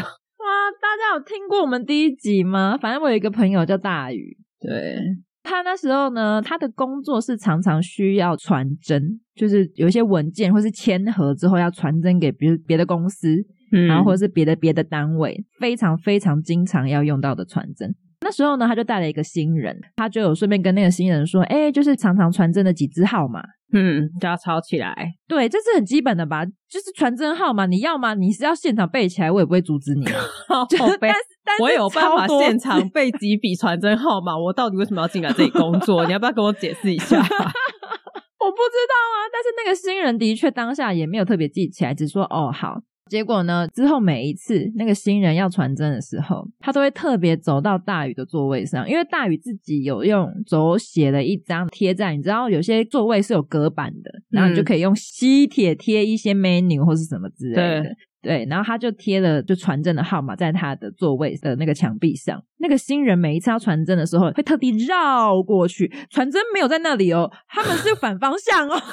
[0.79, 2.77] 大家有听过我们第一集吗？
[2.79, 4.95] 反正我有一个朋友叫大宇，对，
[5.41, 13.35] 他那时候呢，他的工作是常常需要传真，就是有一些文件或是签合之后要传真给，比如别的公司，
[13.71, 17.95] 嗯，然后或者是别的别的单位，非常非常经常要用到的传真。
[18.27, 24.93] 那时候呢，他就带了一个新人，他就有顺便跟那个新人说：“哎，就是常常传真的几支号码，嗯，叫他抄起来。
[25.29, 26.43] 对，这是很基本的吧？
[26.45, 28.13] 就是传真号码，你要吗？
[28.15, 30.03] 你是要现场背起来，我也不会阻止你。
[30.67, 34.37] 就是，但是，但是我有办法现场背几笔传真号码。
[34.37, 36.05] 我到底为什么要进来这里工作？
[36.05, 37.15] 你要不要跟我解释一下？
[37.23, 39.15] 我不知道啊。
[39.31, 43.67] 但是那个新人的确当下也没有特别记起来，只说哦好。”结果呢？
[43.73, 57.81] 之后每一次那个新人要传真的时候，他都会特别走到大宇的座位上，因为大宇自己有用手写了一张贴在，你知道有些座位是有隔板的，然后你就可以用吸铁贴一些 menu 或是什么之类的。
[57.81, 57.91] 对，
[58.21, 62.43] 对，然后他就贴了就传真的号码在他的座位的那个墙壁上。
[62.59, 68.75] 那个新人每一次要传真的时候，会特地绕过去，传真没有在那里哦，他们是反方向哦。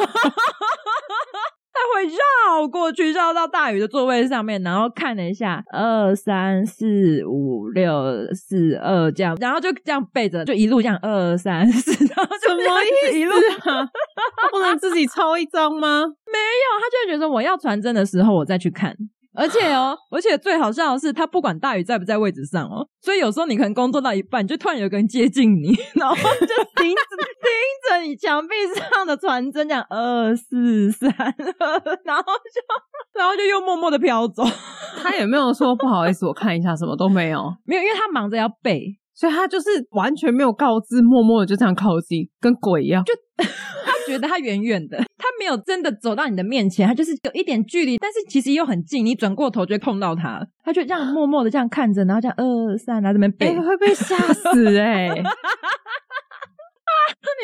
[1.74, 7.92] 他会绕过去，绕到大宇的座位上面，然后看了一下，二三四五六
[8.32, 13.18] 四二这样，然后就这样背着，就一路这样二三四，然后就什么意思？
[13.18, 13.90] 一路啊？
[14.36, 16.04] 他不能自己抄一张吗？
[16.32, 18.96] 没有，他就会觉得我要传真的时候，我再去看。
[19.36, 28.54] 而且哦，而且最好笑的是，他不管大雨在不在位置上哦， 所以有时候你可能工作到一半，就突然有个人接近你， 然后就盯着盯着你墙壁
[28.92, 31.10] 上的传真，这样二四三，
[32.04, 34.44] 然后就然后就又默默的飘走。
[35.02, 55.08] 他也没有说不好意思，我看一下，什么都没有，没有，因为他忙着要背，所以他就是完全没有告知，默默的就这样靠近，跟鬼一样，就 他觉得他远远的，他没有真的走到你的面前，他就是有一点距离，但是其实又很近，你转过头就会碰到他，他就这样默默的这样看着，然后这样二三，然后这边背、欸、会被吓死 哎、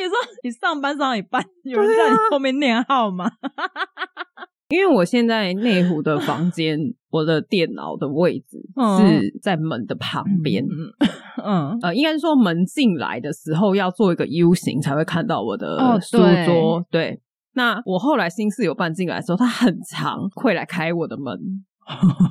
[0.00, 3.30] 你说你上班上一半，有人在你后面念号吗？
[4.68, 6.78] 因为我现在内湖的房间，
[7.10, 8.58] 我的电脑的位置
[9.00, 10.64] 是在门的旁边。
[10.64, 10.68] 嗯，
[11.44, 16.24] 嗯呃，应该是说门进来的时候要做一个 U 型才会看到我的书桌。
[16.24, 17.20] 哦、对，对，
[17.54, 21.38] 那我后来新室友搬进来的时候，他很长会来开我的门。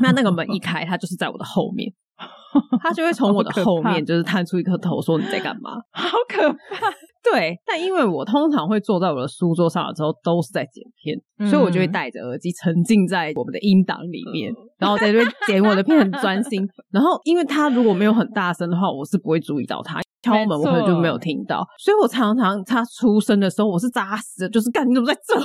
[0.02, 1.92] 那那个门一开，他就是在我的后面，
[2.82, 5.72] 他就会从我的后面就是探出一颗头，说你在干嘛？
[5.92, 6.90] 好可怕。
[7.22, 16.66] 对，但因为我通常会坐在我的书桌上的时候都是在剪片，嗯、所以我就会戴着耳机沉浸在我们的音档里面，嗯、然后在这边剪我的片很专心。
[16.90, 21.64] 然后，因为他如果没有很大声的话，我是不会注意到他敲门，我可能就没有听到。
[21.78, 25.40] 所以我常常他出声的时候，我是扎实的，就是干你怎么在这？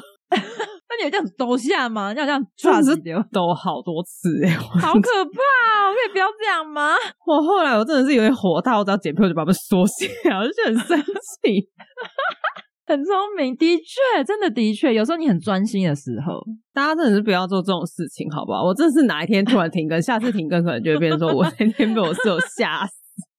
[0.88, 2.12] 那你有这样抖下吗？
[2.12, 2.94] 你有这样抓着
[3.32, 5.88] 抖好多次哎、欸，好可怕！
[5.88, 6.92] 我可以不要这样吗？
[7.26, 10.06] 我后来我真的是有点火大，我只要剪片我就把他们缩小，
[10.38, 10.98] 我就很生
[11.42, 11.68] 气。
[12.86, 16.34] 很聪明，的确，真的的确，有时候你很专心的时候，
[16.74, 18.62] 大家真的是不要做这种事情，好不好？
[18.62, 22.92] 我真的是哪一天突然停更，下次停更可能就会变成说我那天被我室友吓死。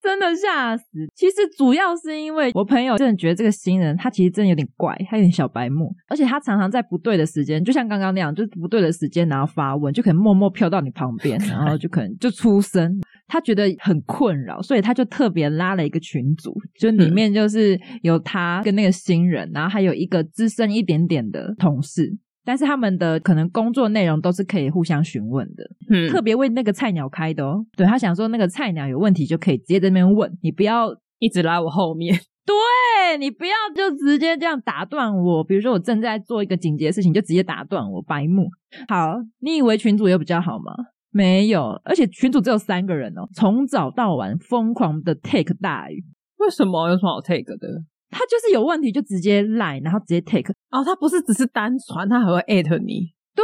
[0.05, 0.85] 真的吓死！
[1.15, 13.01] 其实主要是因为我朋友真的觉得这个新人他其实真的有点怪，他有点小白目，而且他常常在不对的时间，就像刚刚那样，就是不对的时间然后发问，就可能默默飘到你旁边，然后就可能就出声。
[13.27, 22.15] 他觉得很困扰，所以他就特别拉了一个群组，就里面就是有他跟那个新人，然后还有一个资深一点点的同事。
[22.45, 27.65] 但是他们的可能工作内容都是可以互相询问的，嗯，特别为那个菜鸟开的哦。
[27.75, 32.15] 对，他想说那个菜鸟有问题就可以直接在那边问，你不要一直拉我后面。
[32.45, 38.47] 对，你不要就直接这样打断我，比如说我正在做一个紧急的事情，就直接打断我，白目。
[38.87, 40.71] 好，你以为群主有比较好吗？
[41.09, 46.03] 没有，而且群主只有三个人哦，从早到晚疯狂的 take 大鱼，
[46.37, 46.89] 为什么？
[46.89, 47.81] 有什么好 take 的？
[48.09, 50.53] 他就是有问题就直接赖，然后直接 take。
[50.71, 53.13] 哦，他不是只是单传，他还会艾特你。
[53.35, 53.43] 对，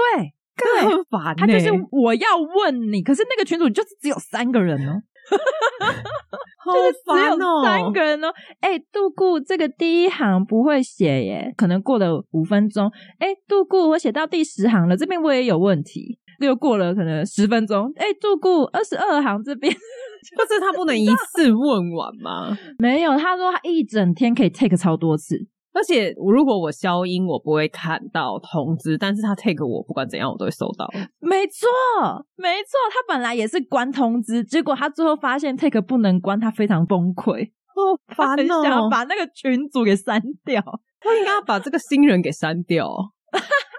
[0.55, 1.36] 对，很烦欸。
[1.36, 5.01] 他就是我要问你，可是那个群主就是只有三个人哦，
[6.74, 8.32] 就是只有三个人哦。
[8.59, 12.89] 哎，杜顾这个第一行不会写耶，可能过了五分钟，
[13.20, 16.20] 哎，杜顾我写到第十行了，这边我也有问题。
[16.39, 19.72] 又过了可能十分钟，哎，杜顾二十二行这边。
[20.38, 22.57] 不是他不能一次问完吗？
[22.80, 25.36] 没有，他说他一整天可以 take 超多次，
[25.74, 30.88] 而且如果我消音，我不会看到通知，但是他 take 我不管怎样我都会收到。
[31.19, 31.67] 没错，
[32.36, 40.61] 没错，他本来也是关通知，结果他最后发现 take 不能关，他非常崩溃，好烦哦，想把那个群主给删掉，
[40.99, 42.88] 他应该要把这个新人给删掉。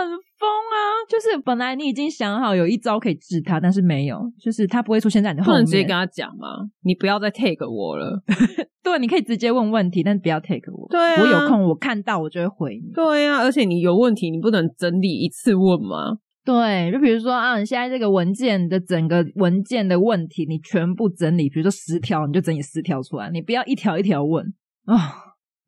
[0.00, 0.74] 很疯啊！
[1.08, 5.58] 就是本来你已经想好有一招可以治他，但是没有，就是他不会出现在你的后面。
[5.58, 6.46] 不能直接跟他讲吗？
[6.82, 8.22] 你不要再 take 我了。
[8.82, 10.88] 对，你可以直接问问题，但是不要 take 我。
[10.90, 12.92] 对啊，我有空我看到我就会回你。
[12.92, 16.18] 对啊，而且你有问题，你不能整理一次问吗？
[16.44, 24.44] 对，就比如说啊，你现在这个文件的整个文件的问题，你全部整理，比如说十条，你就整理十条出来，你不要一条一条问
[24.86, 24.96] 啊！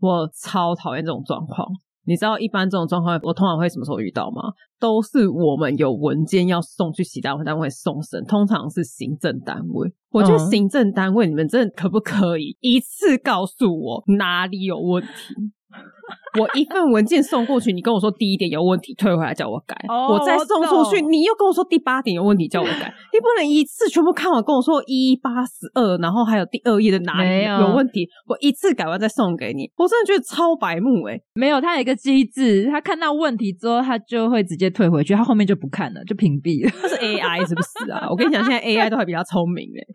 [0.00, 1.66] 我超讨厌这种状况。
[2.06, 4.42] 你知道一般这种状况，我通常会什么时候遇到吗？
[4.78, 9.92] 都是我们有文件要送去其他单位送审，通常是行政单位。
[10.10, 15.08] 我觉得行政单位，你们真的可不可以一次告诉我哪里有问题？
[16.38, 19.74] 我一份文件送过去，你跟我说第一点有问题，退回来叫我改。
[19.88, 22.92] Oh, 我再送出去，你又跟我说第八点有问题，叫我改。
[23.12, 29.70] 你不能一次全部看完跟我说一八十二，然后还有第二页的哪里有问题，我一次改完再送给你。
[29.76, 36.70] 我真的觉得超白目诶、欸、没有，他有一个机制，他看到问题之后，他就会直接退回去，他后面就不看了，就屏蔽了。
[36.82, 38.08] 他是 AI 是不是啊？
[38.10, 39.86] 我跟你讲，现在 AI 都还比较聪明诶、欸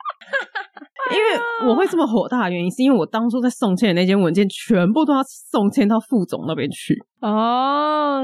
[1.11, 8.23] 因为我会这么火大的原因，是因为我当初在送签的那间文件，全部都要送签到副总那边去哦。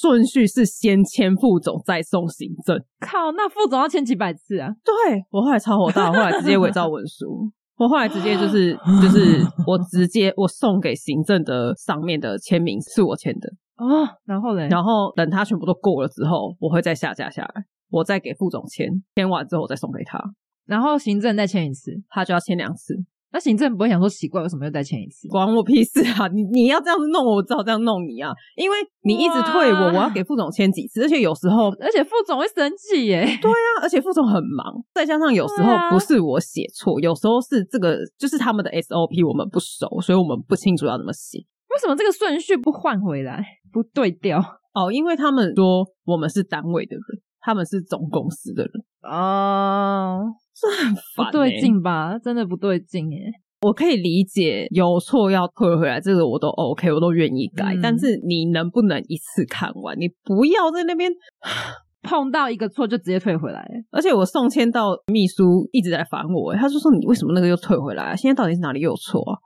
[0.00, 2.78] 顺序是先签副总，再送行政。
[3.00, 4.68] 靠，那副总要签几百次啊？
[4.84, 14.06] 对，我后来超火大，我后来直接伪造文书，我后来直接就是就是我直接我送给行政的上面的签名是我签的哦。
[14.24, 20.20] 然后嘞，然后等他全部都过了之后，我会再下架下来，我再给副总签，签完之后我再送给他。
[20.66, 22.94] 然后行政再签一次，他就要签两次。
[23.32, 25.28] 那行政不会想说奇怪，为什么又再签一次？
[25.28, 26.26] 关我屁事啊！
[26.28, 28.32] 你你要这样子弄我，我只好这样弄你啊！
[28.56, 33.26] 因为你一直退我，我要给副总签几次，而且有时候，而且副总会生气耶。
[33.42, 41.38] 对啊，而且副总很忙，再加上有时候不是我写错，有时候是这个就是他们的 SOP 我们不熟，所以我们不清楚要怎么写。
[41.68, 44.40] 为为什么这个顺序不换回来，不对调？
[44.72, 47.02] 哦，因为他们说我们是单位的人，
[47.46, 48.72] 他们是总公司的人
[49.08, 50.20] 哦，
[50.52, 52.18] 这很烦、欸，不对劲吧？
[52.18, 53.18] 真的不对劲耶。
[53.60, 57.72] 我可以理解有错要退回来，这个我都 OK，我都愿意改。
[57.76, 59.96] 嗯、但是你能不能一次看完？
[59.96, 61.08] 你不要在那边
[62.02, 63.64] 碰到一个错就直接退回来。
[63.92, 68.16] 而且我送签到秘书一直在烦我，他就说，你为什么那个又退回来？
[68.16, 69.38] 现在到底是哪里有错啊？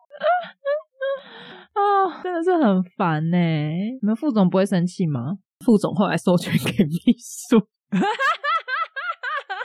[1.74, 3.36] 啊， 真的是很烦呢。
[3.36, 5.36] 你们副总不会生气吗？
[5.66, 7.60] 副总后来授权给秘书，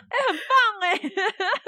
[0.10, 1.65] 哎、欸，很棒哎，就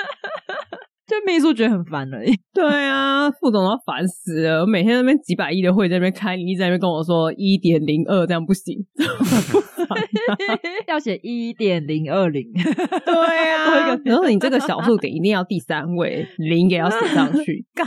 [1.28, 2.32] 秘书觉得很烦而已。
[2.56, 8.78] 对啊，副总都烦死了，我每天那边几百亿的会在那边开，你一直在那边跟我说一点零二这样不行，
[10.88, 12.42] 要写一点零二零。
[12.54, 17.86] 对啊，然后你这个小数点一定要第三位零也要写上去，干。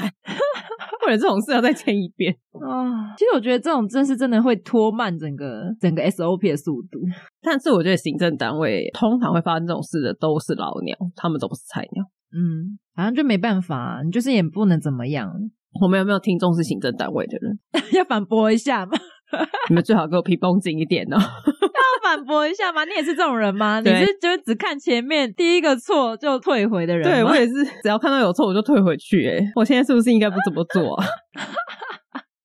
[1.02, 3.14] 或者这种事要再签一遍啊！
[3.16, 7.00] 其实我觉得这种真是真的会拖慢整个整个 SOP 的速度。
[7.40, 12.04] 但是我觉得行政单位通常会发生这种事的都是老鸟，他们都不是菜鸟。
[12.32, 15.30] 嗯，好像就没办法，你就是也不能怎么样。
[15.80, 17.58] 我们有没有听众是行政单位的人？
[17.96, 18.92] 要反驳一下吗？
[19.70, 21.16] 你们最好给我皮绷紧一点哦。
[21.16, 22.84] 要反驳一下吗？
[22.84, 23.78] 你也是这种人吗？
[23.80, 27.14] 你是就只看前面第一个错就退回的人吗？
[27.14, 29.28] 对，我也是，只要看到有错我就退回去。
[29.28, 31.06] 哎，我现在是不是应该不怎么做啊？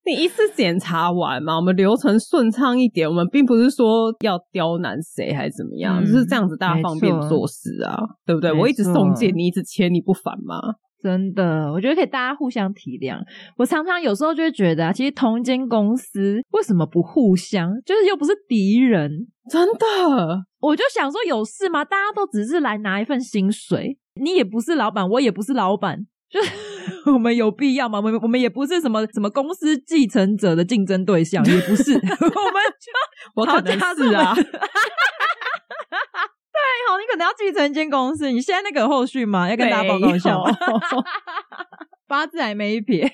[0.06, 3.10] 你一次检查完嘛，我们流程顺畅一点。
[3.10, 8.54] 我们并不是说要刁难谁还是怎么样，嗯、就是这样子大家方便做事啊，错对不对？
[8.54, 10.56] 我一直送件，你一直签，你不烦吗？
[11.02, 13.20] 真的，我觉得可以大家互相体谅。
[13.58, 17.72] 我常常有时候就会觉得啊，其实同一间公司为什么不互相？
[17.86, 19.12] 就是又不是敌人，
[19.50, 20.46] 真的。
[20.60, 21.86] 我就想说，有事吗？
[21.86, 26.52] 大家都只是来拿一份薪水，你也不是老板，我也不是老板，就是
[27.14, 28.00] 我们有必要吗？
[28.00, 31.94] 我们我们也不是什么什么公司继承者的竞争对象， 也不是。
[31.98, 32.92] 我们就
[33.36, 34.36] 我可能是啊。
[36.88, 39.50] 好，你可能要继承一间公司，你现在那个有后续吗？
[39.50, 40.44] 要跟大家报告一下吗？
[42.08, 43.12] 八字还没一撇。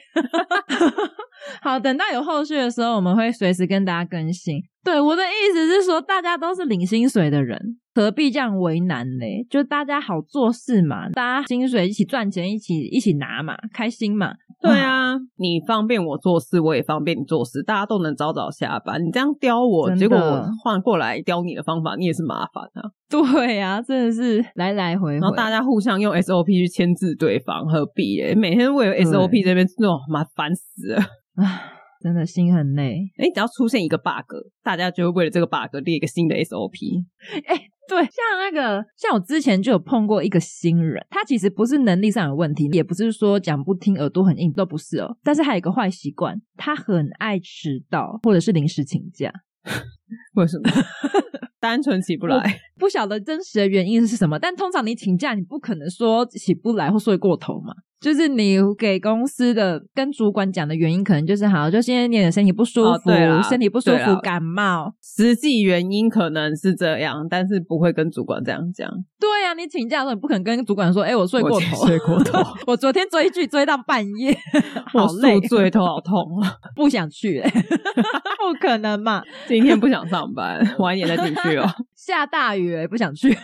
[1.62, 4.58] 好，等到有后续的时候，我们会随时跟大家更新。
[4.84, 7.58] 对，我的意思是说，大家都是领薪水的人，
[7.94, 9.46] 何必这样为难嘞？
[9.50, 14.34] 就大家好做事嘛，大家薪水一起赚钱，一起一起拿嘛，开心嘛。
[14.62, 19.04] 对啊，你方便我做事，我也方便你做事，大家都能早早下班。
[19.04, 22.92] 你这样刁我，的结果我换过来刁你的方法，你也是麻烦啊。
[23.10, 28.36] 对啊，真的是来来回回，然后大家互相用 SOP 去牵制对方，何必嘞？
[28.36, 31.02] 每天为了 SOP 这边那种麻烦死了。
[31.36, 31.62] 唉，
[32.00, 33.00] 真的心很累。
[33.18, 34.32] 哎，只要出现一个 bug，
[34.64, 37.04] 大家就会为了这个 bug 列一个新的 SOP。
[37.48, 37.56] 哎，
[37.92, 45.18] 对，像那个，像我之前就有碰过一个新人，他其实不是能力上有问题，也不是说讲不听、耳朵很硬，都不是哦。
[45.22, 49.30] 但是还有一个坏习惯，他很爱迟到，或者是临时请假。
[50.36, 50.70] 为什么？
[51.60, 54.40] 单纯起不来，不晓得真实的原因是什么。
[54.40, 57.74] 但通常你请假，你不可能说起不来或睡过头嘛。
[58.00, 64.92] 就是你给公司的跟主管讲的原因，可能就是好，就现在你的身体不舒服，哦、身体不舒服，感冒。
[65.04, 68.90] 实际原因可能是这样，但是不会跟主管这样讲。
[69.20, 74.36] 对呀、啊，你请假的时候，你不可能跟主管说：“哎、欸，我睡过头， 睡过头，我昨天追剧追到半夜，
[74.92, 77.50] 好累，我宿醉，头好痛啊，不想去、欸。”
[78.42, 79.22] 不可能嘛？
[79.48, 81.68] 今天不想上班，晚一点再进去哦。
[81.96, 83.38] 下大雨、欸，不想去。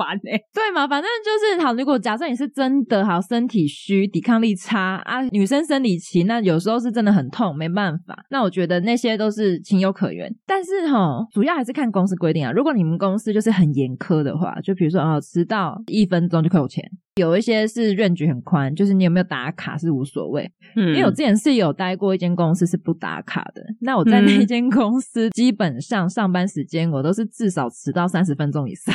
[0.00, 1.74] 烦哎， 对嘛，反正就是好。
[1.74, 8.24] 如果假设你是真的好身体虚、抵抗力差啊，女生生理期那有时候是真的很痛，没办法。
[8.30, 10.34] 那我觉得那些都是情有可原。
[10.46, 12.50] 但是哈，主要还是看公司规定啊。
[12.50, 16.82] 如果你们公司就是很严苛的话，就比如说哦，迟到一分钟就扣钱。
[17.16, 20.50] 有一些是 range 很宽，就是你有没有打卡是无所谓。
[20.76, 23.62] 嗯，因为我之前是有待过一间公司是不打卡的。
[23.80, 28.94] 那我在那间公司基本上上班时间我都是至少迟到三十分钟以上。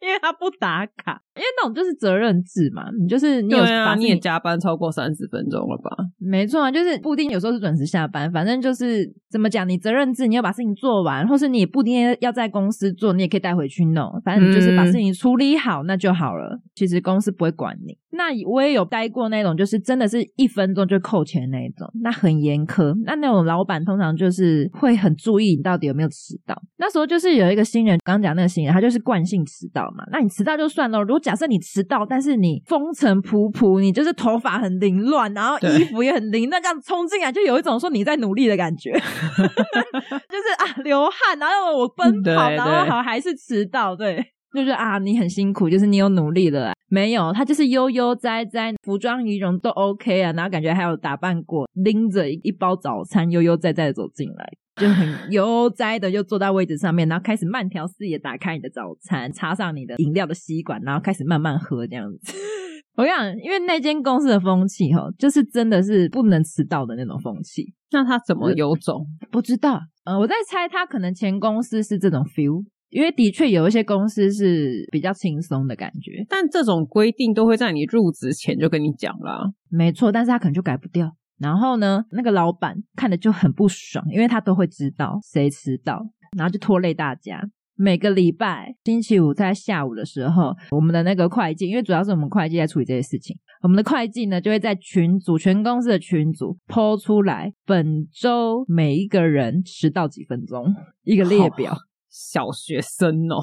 [0.00, 5.90] 因为他不打卡，因为那种就是责任制嘛，你就是你有把你也加班超过三十分钟了吧？
[6.18, 16.60] 没错啊，就是不一定有时候是准时下班，反正就是怎么讲，你责任制，你要把事情做完，或是你也不一定要在公司做，你也可以带回去弄，反正你就是把事情处理好，那就好了。
[16.74, 17.98] 其实公司不会管你。
[18.12, 22.92] 那我也有待过那种，就是真的是一分钟就扣钱那一种，那很严苛。
[23.04, 26.60] 那那种老板通常就是会很注意你到底有没有迟到。
[26.76, 30.04] 那时候就是有一个新人，刚刚讲那个新人，他就是惯性迟到嘛。
[30.10, 44.24] 那你迟到就算了，如果假设你迟到，但是你风尘仆仆，你就是头发很凌乱，然后衣服也很凌，乱那这样冲进来就有一种说你在努力的感觉， 就是啊流汗，然后我奔跑，然后好还是迟到，对。
[44.52, 46.72] 就是啊，你很辛苦，就是你有努力了。
[46.88, 54.50] 没有，他就是悠悠哉哉，服装仪容都 OK 啊，然后感觉还有打扮过，拎着一包早餐，悠悠哉哉的走进来，
[54.80, 62.32] 就很悠哉的就坐在位置上面，然后开始慢条斯理的打开你的早餐，插上你的饮料的吸管，然后开始慢慢喝这样子。
[62.96, 67.72] 我跟你讲，因为那间公司的风气哈，就是真的是不能迟到的那种风气。
[67.92, 69.06] 那他怎么有种？
[69.30, 72.64] 不知道，呃，我在猜他可能前公司是这种 feel。
[72.90, 79.44] 因为的确有一些公司是比较轻松的感觉，但这种规定都会在你入职前就跟你讲啦。
[79.68, 81.12] 没错，但是他可能就改不掉。
[81.40, 86.00] 然后呢，那个老板看的就很不爽，因为他都会知道谁迟到，
[86.36, 87.42] 然后就拖累大家。
[87.74, 100.66] 每个礼拜星期五在下午的时候，我们的那个会计，因为主要是我们会计在处理这些事情，我们的会计呢就会在群组，全公司的群组 po 出来本周每一个人迟到几分钟
[101.04, 101.74] 一个列表。
[102.10, 103.40] 小学生哦，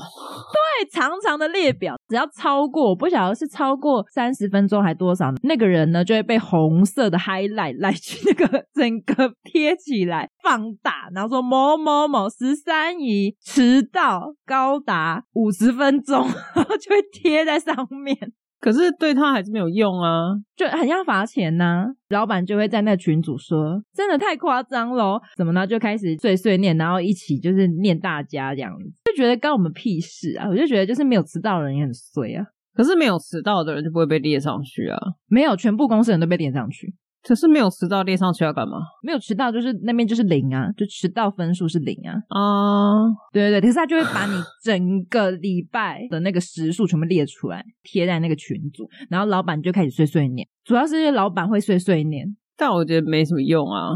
[0.51, 18.15] 对，长长的列表，只要超过，我不晓得是超过三十分钟还多少，那个人呢就会被红色的 highlight 来去那个整个贴起来放大，然后说某某某十三姨迟到高达五十分钟， 然后就会贴在上面。
[18.59, 21.85] 可是对他还是没有用啊，就很要罚钱呐、啊。
[22.09, 30.47] 老板就会在那群组说：“真的太夸张咯，怎么呢？”就开始碎碎念，然后一起就是念大家这样子，就觉得关我们屁事啊！
[30.49, 32.45] 我就觉得就是没有迟到的人也很衰啊。
[32.73, 34.97] 可是没有迟到的人就不会被列上去啊？
[35.27, 36.93] 没有，全部公司人都被列上去。
[37.27, 38.77] 可是没有迟到列上去要干嘛？
[39.03, 42.15] 没有迟到就是那边就是零啊，就迟到分数是零啊。
[42.29, 44.31] 啊，uh, 对对对，可是他就会把你
[44.63, 50.47] 整个礼拜的那个时数全部列出来，贴在那个群组，然后老板就开始碎碎念。
[50.63, 52.25] 主要是老板会碎碎念，
[52.55, 53.91] 但我觉得没什么用啊，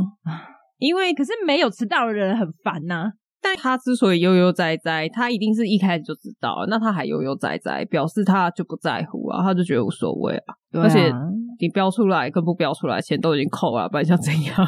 [0.77, 3.11] 因为可是没有迟到的人很烦呐、啊。
[3.43, 11.11] 但他之所以悠悠哉哉，他一定是一开始就知道，那他还悠悠哉哉，表示他就不在乎啊，他就觉得无所谓啊，啊而且。
[11.61, 14.55] 你标出来跟不标出来，钱都已经扣了，不然想怎样？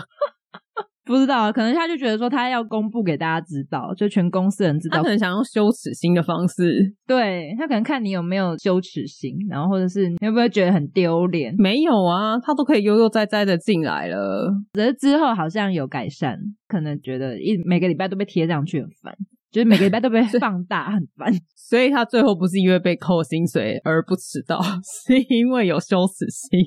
[1.06, 5.00] 不知道，可能他就觉得说他要公布给大家知道，就全公司人知道。
[5.00, 11.54] 他可能想用羞耻心的方式，对，他可能看你有没有羞耻心，然后或者是你会不会觉得很丢脸？
[11.58, 14.50] 没有啊，他都可以悠悠哉哉的进来了。
[14.76, 16.38] 只是之后好像有改善，
[16.70, 19.14] 可能觉得一每个礼拜都被贴上去很烦。
[19.54, 21.32] 就是每个礼拜都被放大，很烦。
[21.56, 26.60] 所以他最后不是因为被扣薪水而不迟到， 是因为有羞耻心。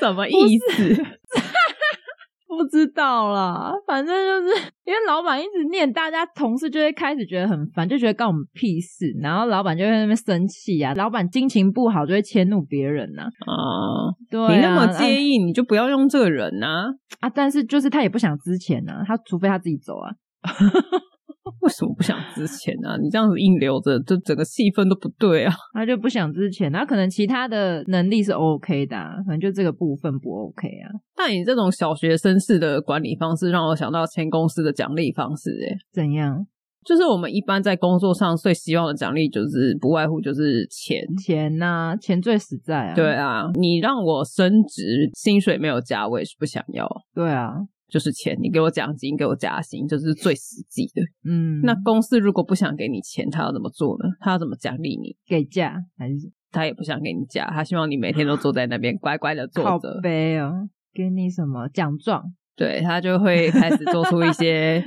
[0.00, 0.32] 什么意
[0.72, 0.94] 思？
[2.48, 9.06] 不知道啦，反正就是因为老板一直念，大家同事就会开始觉得很烦，就觉得干我们屁事。
[9.22, 13.22] 然后老板就会在那边生气啊，老板心情不好就会迁怒别人呐。
[13.22, 16.86] 啊，对啊，你那么介意，你就不要用这个人呐。
[17.20, 20.10] 啊，但是就是他也不想之前呐，他除非他自己走啊。
[21.60, 22.96] 为什么不想之前呢？
[23.02, 25.52] 你这样子硬留着，就整个气氛都不对啊。
[25.74, 30.88] 他就不想之前，他可能其他的能力是 OK 的啊，可能就这个部分不 OK 啊。
[31.16, 35.50] 但你这种小学生式的管理方式，让我想到前公司的奖励方式。
[35.68, 36.46] 哎，怎样？
[36.82, 42.94] 就是我们一般在工作上最希望的奖励，就是不外乎就是钱，钱呐、啊，钱最实在啊。
[42.94, 46.88] 对啊，你让我升职，薪水没有加，我也是不想要。
[47.14, 47.52] 对啊。
[47.90, 51.02] 就是钱，你给我奖金，给我加薪，就是最实际的。
[51.24, 54.08] 嗯，那公司如果不想给你钱，他要怎么做呢？
[54.20, 55.16] 他要怎么奖励你？
[55.26, 57.50] 给假还是他也不想给你假？
[57.52, 59.70] 他希望你每天都坐在那边乖乖的坐着。
[59.70, 62.22] 靠杯哦，给你什么奖状？
[62.56, 64.84] 对，他就会开始做出一些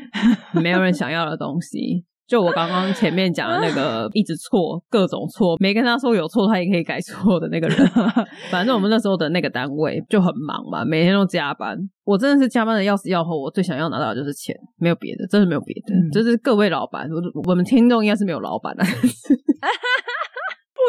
[0.61, 2.05] 没有人想要的东西。
[2.25, 7.77] 就我刚刚前面讲的那个 一直错，各种错，没跟他说有错，他也可以改错的那个人。
[8.49, 11.77] 反正我们那时候的那个单位就很忙嘛，每天都加班。
[12.05, 15.93] 我真的是加班的要死要活，我最想要拿到的就是钱，没有别的，真的没有别的。
[15.93, 18.89] 嗯、就是各位老板，我我们听众应该是没有老板的， 不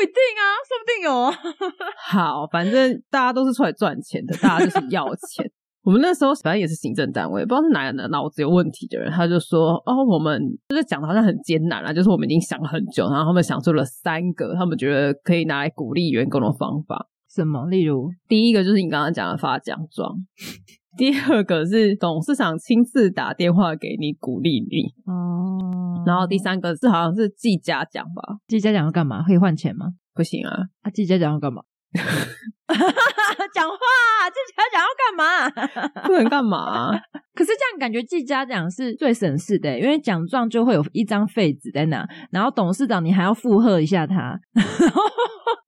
[0.02, 1.30] 一定啊，说不定有。
[2.06, 5.50] 好，反正大家都是出来赚钱的，大家就是要钱。
[5.84, 17.08] 我们那时候反正也是行政单位，不知道是哪个脑子有问题的人，他就说：“哦，我们就是讲的好像很艰难啊，就是我们已经想了很久，然后他们想出了三个他们觉得可以拿来鼓励员工的方法。
[17.28, 17.66] 什么？
[17.66, 20.16] 例如，第一个就是你刚刚讲的发奖状，
[20.96, 28.38] 第二个是董事长亲自打电话给你鼓励你哦，然后第三个是好像是记嘉奖吧？
[28.46, 29.22] 记嘉奖要干嘛？
[29.24, 29.88] 可以换钱吗？
[30.14, 30.56] 不行啊！
[30.82, 31.62] 啊，记嘉奖要干嘛？”
[33.54, 33.76] 讲话，
[34.30, 36.02] 记嘉奖要干嘛？
[36.06, 36.90] 不能干嘛？
[37.34, 45.02] 可是这样感觉记嘉奖是最省事的，因为奖状就会有一张废纸在那，然后董事长你还要附和一下他， 然后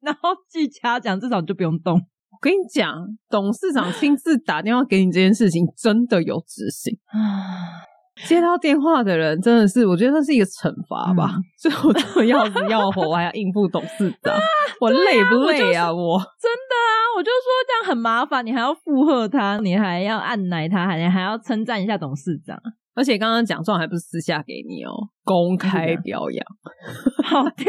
[0.02, 1.94] 然后记嘉奖至少就不用动。
[1.96, 2.92] 我跟你讲，
[3.30, 7.86] 董事长亲自打电话给你这件事情真的有执行啊。
[8.24, 11.34] 接到电话的人真的是，我觉得这是一个惩罚吧。
[11.36, 14.40] 嗯、 所以我这么要死要活，我还要应付董事长， 啊、
[14.80, 15.92] 我累不累啊？
[15.92, 22.58] 我，我真的啊，我就说这样很麻烦，你还要附和他，你还要按捺他，还还要称赞一下董事长。
[22.94, 24.90] 而且刚刚奖状还不是私下给你哦，
[25.22, 26.46] 公开表扬，
[27.22, 27.66] 好丢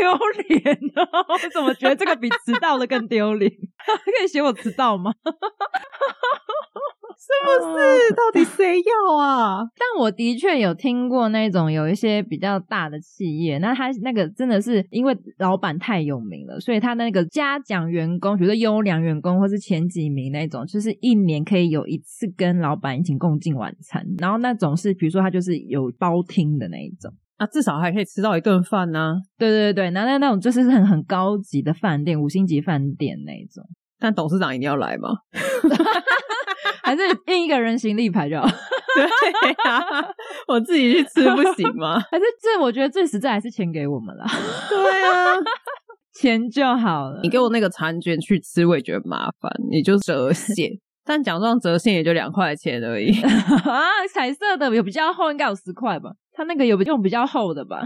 [0.47, 1.03] 脸哦！
[1.27, 3.51] 我怎么觉得这个比迟到的更丢脸？
[3.51, 5.11] 可以写我迟到吗？
[7.19, 8.13] 是不是？
[8.13, 9.59] 到底谁要啊？
[9.75, 29.15] 但我的确有听过那种有一些比较大的企业，那他那个真的是因为老板太有名了，所以他那个嘉奖员工，比如说优良员工或是前几名那种，就是一年可以有一次跟老板一起共进晚餐，然后那种是比如说他就是有包厅的那一种啊，至少还可以吃到一顿饭呢。
[29.37, 33.63] 对对对，那那那种就是很很高级的饭店，五星级饭店那一种。
[33.99, 35.09] 但董事长一定要来吗？
[36.83, 38.47] 还是印一个人形立牌就好？
[38.95, 40.07] 对呀、啊，
[40.47, 41.99] 我自己去吃不行吗？
[42.09, 42.59] 还是这？
[42.61, 44.25] 我觉得最实在还是钱给我们了。
[44.69, 45.35] 对啊，
[46.13, 47.19] 钱就好了。
[47.21, 49.51] 你给我那个餐券去吃，我也觉得麻烦。
[49.69, 50.71] 你就折现，
[51.05, 54.07] 但奖状折现也就两块钱而已啊。
[54.13, 56.09] 彩色的有比较厚，应该有十块吧？
[56.33, 57.81] 他那个有用比较厚的吧？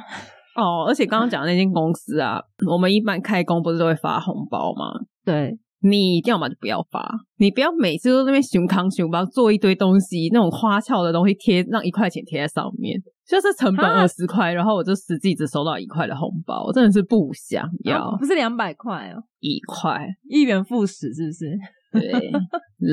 [0.56, 2.40] 哦，而且刚刚讲的那间公司啊，
[2.70, 4.86] 我们一般开工不是都会发红包吗？
[5.26, 5.58] 对。
[5.82, 7.04] 你要么就不要发，
[7.38, 20.08] 你不要每次都在那边熊扛熊包做一堆东西，那种花俏的东西贴，让一块钱贴在上面，就是成本二十块，然后我就实际只收到一块的红包，我真的是不想要，哦、不是两百块哦，一块。
[20.30, 21.58] 一元复始是不是？
[21.92, 22.32] 对，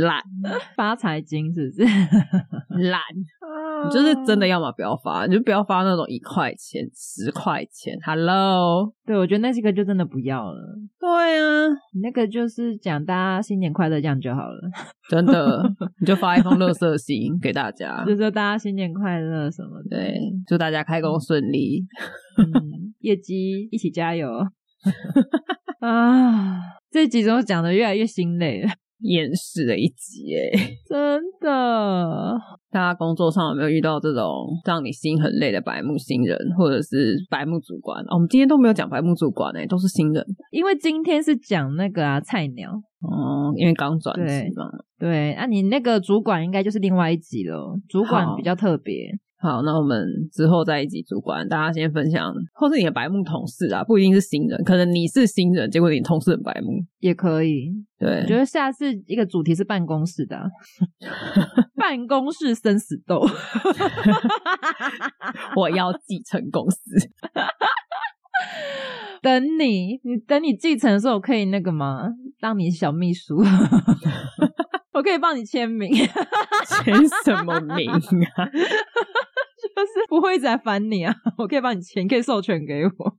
[0.01, 0.21] 懒
[0.75, 1.83] 发财金是不是？
[2.91, 3.01] 懒，
[3.85, 7.97] 你就是真的要么不要发，你就不要发那种一块钱、十块钱。
[8.05, 10.61] Hello，对，我觉得那几个就真的不要了。
[10.99, 14.71] 对啊，你那个就是讲大家新年快乐这样就好了。
[15.09, 15.63] 真的，
[16.01, 19.97] 你就发一封乐色信给大家，就说大家新年快乐什么的。
[19.97, 21.85] 对，祝大家开工顺利，
[22.37, 24.29] 嗯、业绩一起加油
[25.81, 26.61] 啊！
[26.91, 28.71] 这集怎么讲的越来越心累了。
[29.01, 30.51] 厌世的一集诶，
[30.89, 32.37] 真的。
[32.71, 34.25] 大家工作上有没有遇到这种
[34.67, 38.03] 让你心很累的白目新人，或者是白目主管？
[38.05, 40.25] 哦，我们今天都没有讲白目主管诶，都是新人。
[40.51, 42.71] 因为今天是讲那个啊菜鸟
[43.01, 44.67] 哦，因为刚转职嘛。
[44.99, 47.79] 对，那、啊、你那个主管应该就是另外一集了。
[47.89, 48.95] 主管比较特别。
[49.41, 57.71] 好，那我们之后再一起主管，大家先分享，或是你的白目同事啊，不一定是新人，可能你是新人，结果你同事很白目也可以。
[58.01, 60.51] 对，我觉得下次一个主题是办公室的，啊，
[61.77, 63.21] 办公室生死斗
[65.55, 66.79] 我要继承公司，
[69.23, 72.09] 等你，你等你继承的时候，我可以那个吗？
[72.41, 73.41] 当你小秘书。
[74.99, 76.93] 我可以帮你签名，签
[77.25, 78.45] 什么名啊？
[78.51, 81.15] 就是不会一直来烦你啊！
[81.39, 83.17] 我可以帮你签，可以授权给我。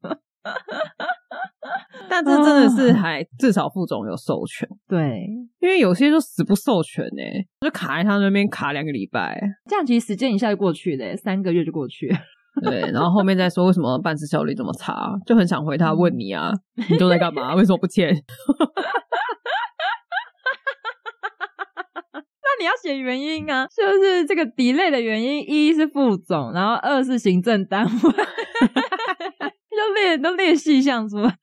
[2.10, 5.26] 但这真的是还至少副总有授权，对，
[5.60, 7.24] 因为有些就死不授权呢，
[7.62, 12.18] 就卡在他那边卡两个礼拜，这样其实时间一下就过去了，三个月就过去了。
[12.62, 16.52] 对，然后后面再说为什么办事效率这么差，就很想回他问你啊，
[16.90, 17.56] 你都在干嘛？
[17.56, 18.14] 为什么不签？
[22.60, 27.89] 你要写原因啊， 就是这个 delay 的原因，一是副总，然后二是行政单位，
[29.72, 31.34] 就列都列细项出来，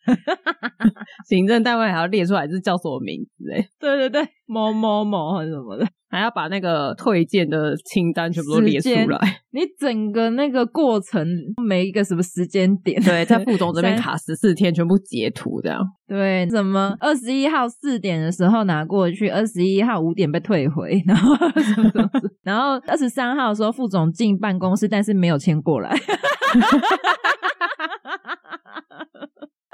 [1.29, 5.87] 行政单位还要列出来是叫什么名字 哎，对对对，某某某或者什么的。
[6.09, 9.19] 还要把那个推荐的清单全部都列出来，
[9.53, 11.27] 你整个那个过程
[11.67, 15.83] 每一个什么时间点，对，在副总这边卡十四天，全部截图这样。
[16.07, 22.09] 对，什么二十一号四点的时候拿过去，二十一号五点被退回，然后什么什么，
[22.45, 25.93] 然后二十三号的时候副总进办公室，但是没有签过来。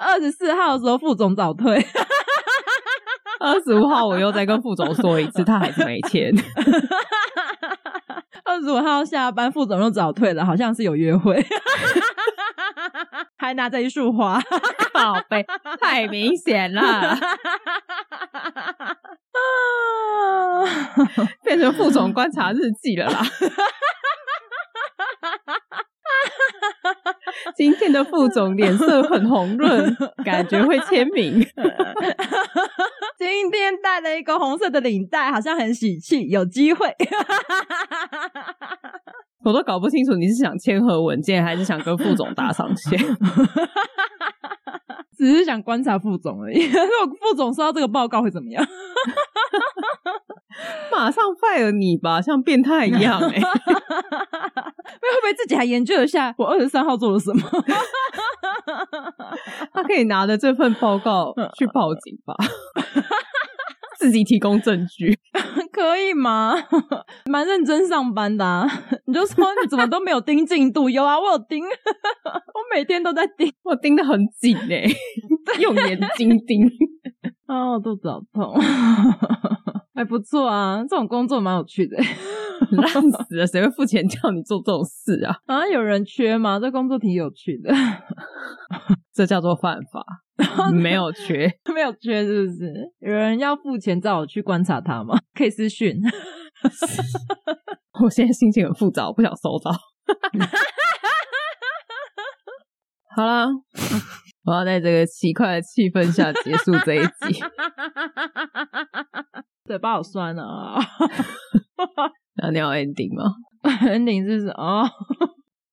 [0.02, 1.76] 二十四号的时候副总早退。
[3.40, 6.30] 二十五号我又再跟副总说一次，他还是没签。
[8.44, 11.44] 二十五号下班，副总又早退了，好像是有约会，
[13.38, 14.40] 还拿着一束花，
[14.92, 15.44] 宝贝，
[15.80, 17.18] 太明显了，
[21.42, 23.22] 变成副总观察日记了啦。
[27.56, 31.40] 今天的副总脸色很红润， 感觉会签名。
[33.18, 36.94] 今天带了一个红色的领带，好像很喜气，有机会。
[39.44, 42.98] 我都搞不清楚你是想签合文件，还是想跟副总搭上线。
[45.16, 46.58] 只是想观察副总而已。
[46.66, 48.64] 如果副总收到这个报告会怎么样？
[50.90, 53.40] 马上 fire 你吧，像变态一样哎、欸！
[53.40, 57.40] 会不会自己还研究一下我二十三号做了什么？
[59.72, 62.34] 他可以拿着这份报告去报警吧，
[64.02, 65.16] 自己提供证据，
[65.70, 66.54] 可以吗？
[67.30, 68.68] 蛮认真上班的、啊，
[69.06, 70.90] 你就说你怎么都没有盯进度？
[70.90, 74.90] 有啊，我有盯，我每天都在盯，我盯得很紧哎、欸，
[75.60, 76.68] 用眼睛盯。
[77.46, 78.52] 啊，我肚子好痛。
[79.94, 81.96] 还不错啊，这种工作蛮有趣的，
[82.72, 83.46] 烂死了！
[83.46, 85.36] 谁会付钱叫你做这种事啊？
[85.46, 86.58] 啊，有人缺吗？
[86.58, 87.72] 这工作挺有趣的，
[89.14, 90.04] 这叫做犯法，
[90.72, 92.72] 没有缺，没有缺， 是不是？
[93.00, 95.18] 有人要付钱叫我去观察他吗？
[95.34, 95.96] 可以私讯。
[98.02, 99.70] 我现在心情很复杂，我不想收到。
[103.14, 103.46] 好啦，
[104.44, 107.40] 我要在这个奇怪的气氛下结束这一集。
[109.64, 110.78] 嘴巴好酸啊！
[112.36, 114.52] 那你要 ending 吗？ending 是什么？
[114.56, 114.90] 哦，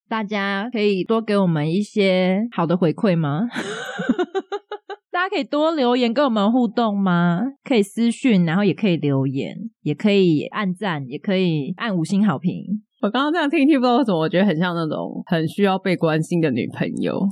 [0.07, 3.47] 大家可以多给我们一些好的回馈吗？
[5.19, 7.41] 大家可以多留言跟我们互动吗？
[7.65, 12.63] 可以私讯，然后也可以留言，也可以按赞，也可以按五星好评。
[13.01, 17.19] 我刚刚这样听听，不知道为什么，我觉得很像那种很需要被关心的女朋友。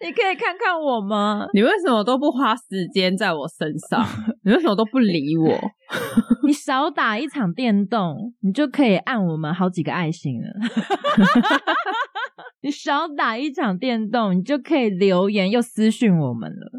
[0.00, 1.48] 你可以看看我吗？
[1.52, 4.06] 你为什么都不花时间在我身上？
[4.46, 5.58] 你为什么都不理我？
[6.46, 10.46] 你少打一场电动，你就可以按我们好几个爱心了。
[12.60, 16.70] 你少打一场电动，你就可以留言又私讯我们了，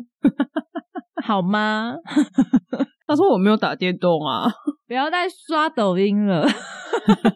[1.23, 1.95] 好吗？
[3.07, 4.47] 他说我没有打电动啊，
[4.87, 6.47] 不要再刷抖音了，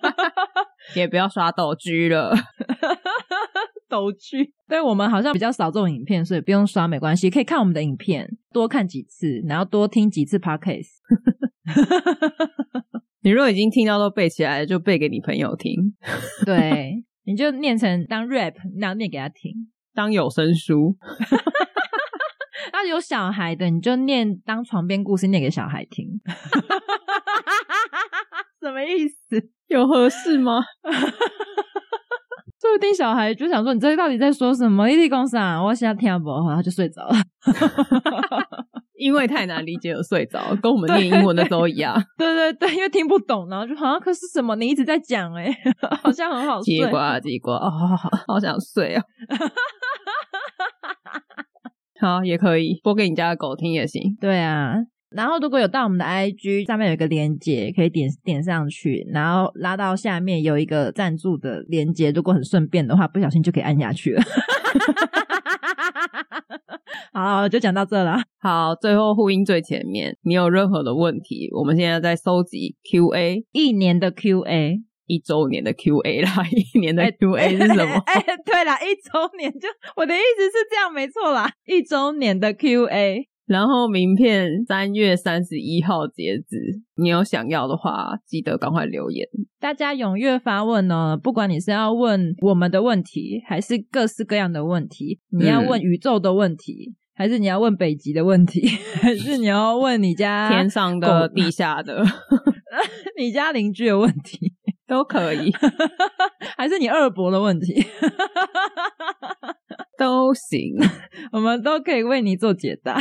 [0.95, 2.33] 也不要刷抖 G 了。
[3.89, 10.89] 都去，对，我们好像比较少这种影片，所以不用刷没关系，可以看我们的影片，多看几次，然后多听几次 podcast。
[13.21, 15.93] 你如果已经听到都背起来了，就背给你朋友听。
[16.43, 20.97] 对，你就念成当 rap，然后念给他听，当有声书。
[22.71, 26.19] 那有小孩的，你就念当床边故事，念给小孩听。
[28.59, 29.49] 什么意思？
[29.67, 30.63] 有合适吗？
[32.61, 35.61] 说不定小孩就想说：“你这到底在说什么？”一地公啥？
[35.61, 37.15] 我现在听不懂，他就睡着了。
[39.03, 42.01] 因为太难理解而睡着，跟我们念英文的时候一样。
[42.17, 44.55] 对对对，因为听不懂，然后就好像可是什么？
[44.55, 45.53] 你一直在讲，哎，
[46.01, 46.75] 好像很好睡。
[46.75, 49.03] 叽呱叽呱，哦，好，好，好想睡啊！
[51.99, 54.15] 好，也可以播给你家的狗听也行。
[54.21, 54.75] 对啊。
[55.15, 64.23] 然后如果有到我们的 IG 上面有一个链接，可以点点上去，然后拉到下面有一个赞助的链接，如果很顺便的话，不小心就可以按下去了。
[67.13, 68.17] 好，就讲到这了。
[68.41, 78.01] 好，最后呼应最前面，你有任何的问题，我们现在在收集 QA，一年的 QA，一周年的 QA 啦， 一年的 QA 是什么？
[78.07, 83.27] 哎，对啦，一周年就我的意思是这样，没错啦，一周年的 QA。
[83.45, 89.27] 然后名片三月三十一号截止，你有想要的话，记得赶快留言。
[89.59, 98.67] 大家踊跃发问哦，不管你是要问我们的问题，还是各式各样的问题，你要问宇宙的问题，嗯、还是你要问北极的问题，
[99.01, 102.03] 还是你要问你家 天上的、地下的，
[103.17, 104.53] 你家邻居的问题
[104.87, 105.51] 都可以，
[106.57, 107.85] 还是你二伯的问题
[109.97, 110.75] 都行，
[111.31, 112.99] 我们都可以为你做解答。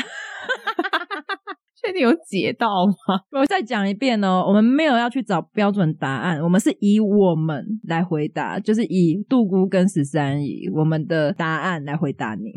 [1.84, 3.18] 确定有解到吗？
[3.40, 12.52] 我再讲一遍哦，我们没有要去找标准答案，我们是以我们来回答，就是以杜姑跟十三姨我们的答案来回答你，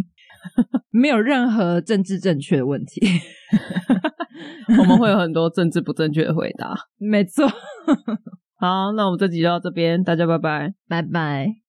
[0.92, 3.02] 没有任何政治正确的问题。
[4.80, 7.48] 我们会有很多政治不正确的回答，没错。
[8.58, 11.65] 好，那我们这集就到这边，大家拜拜，拜拜。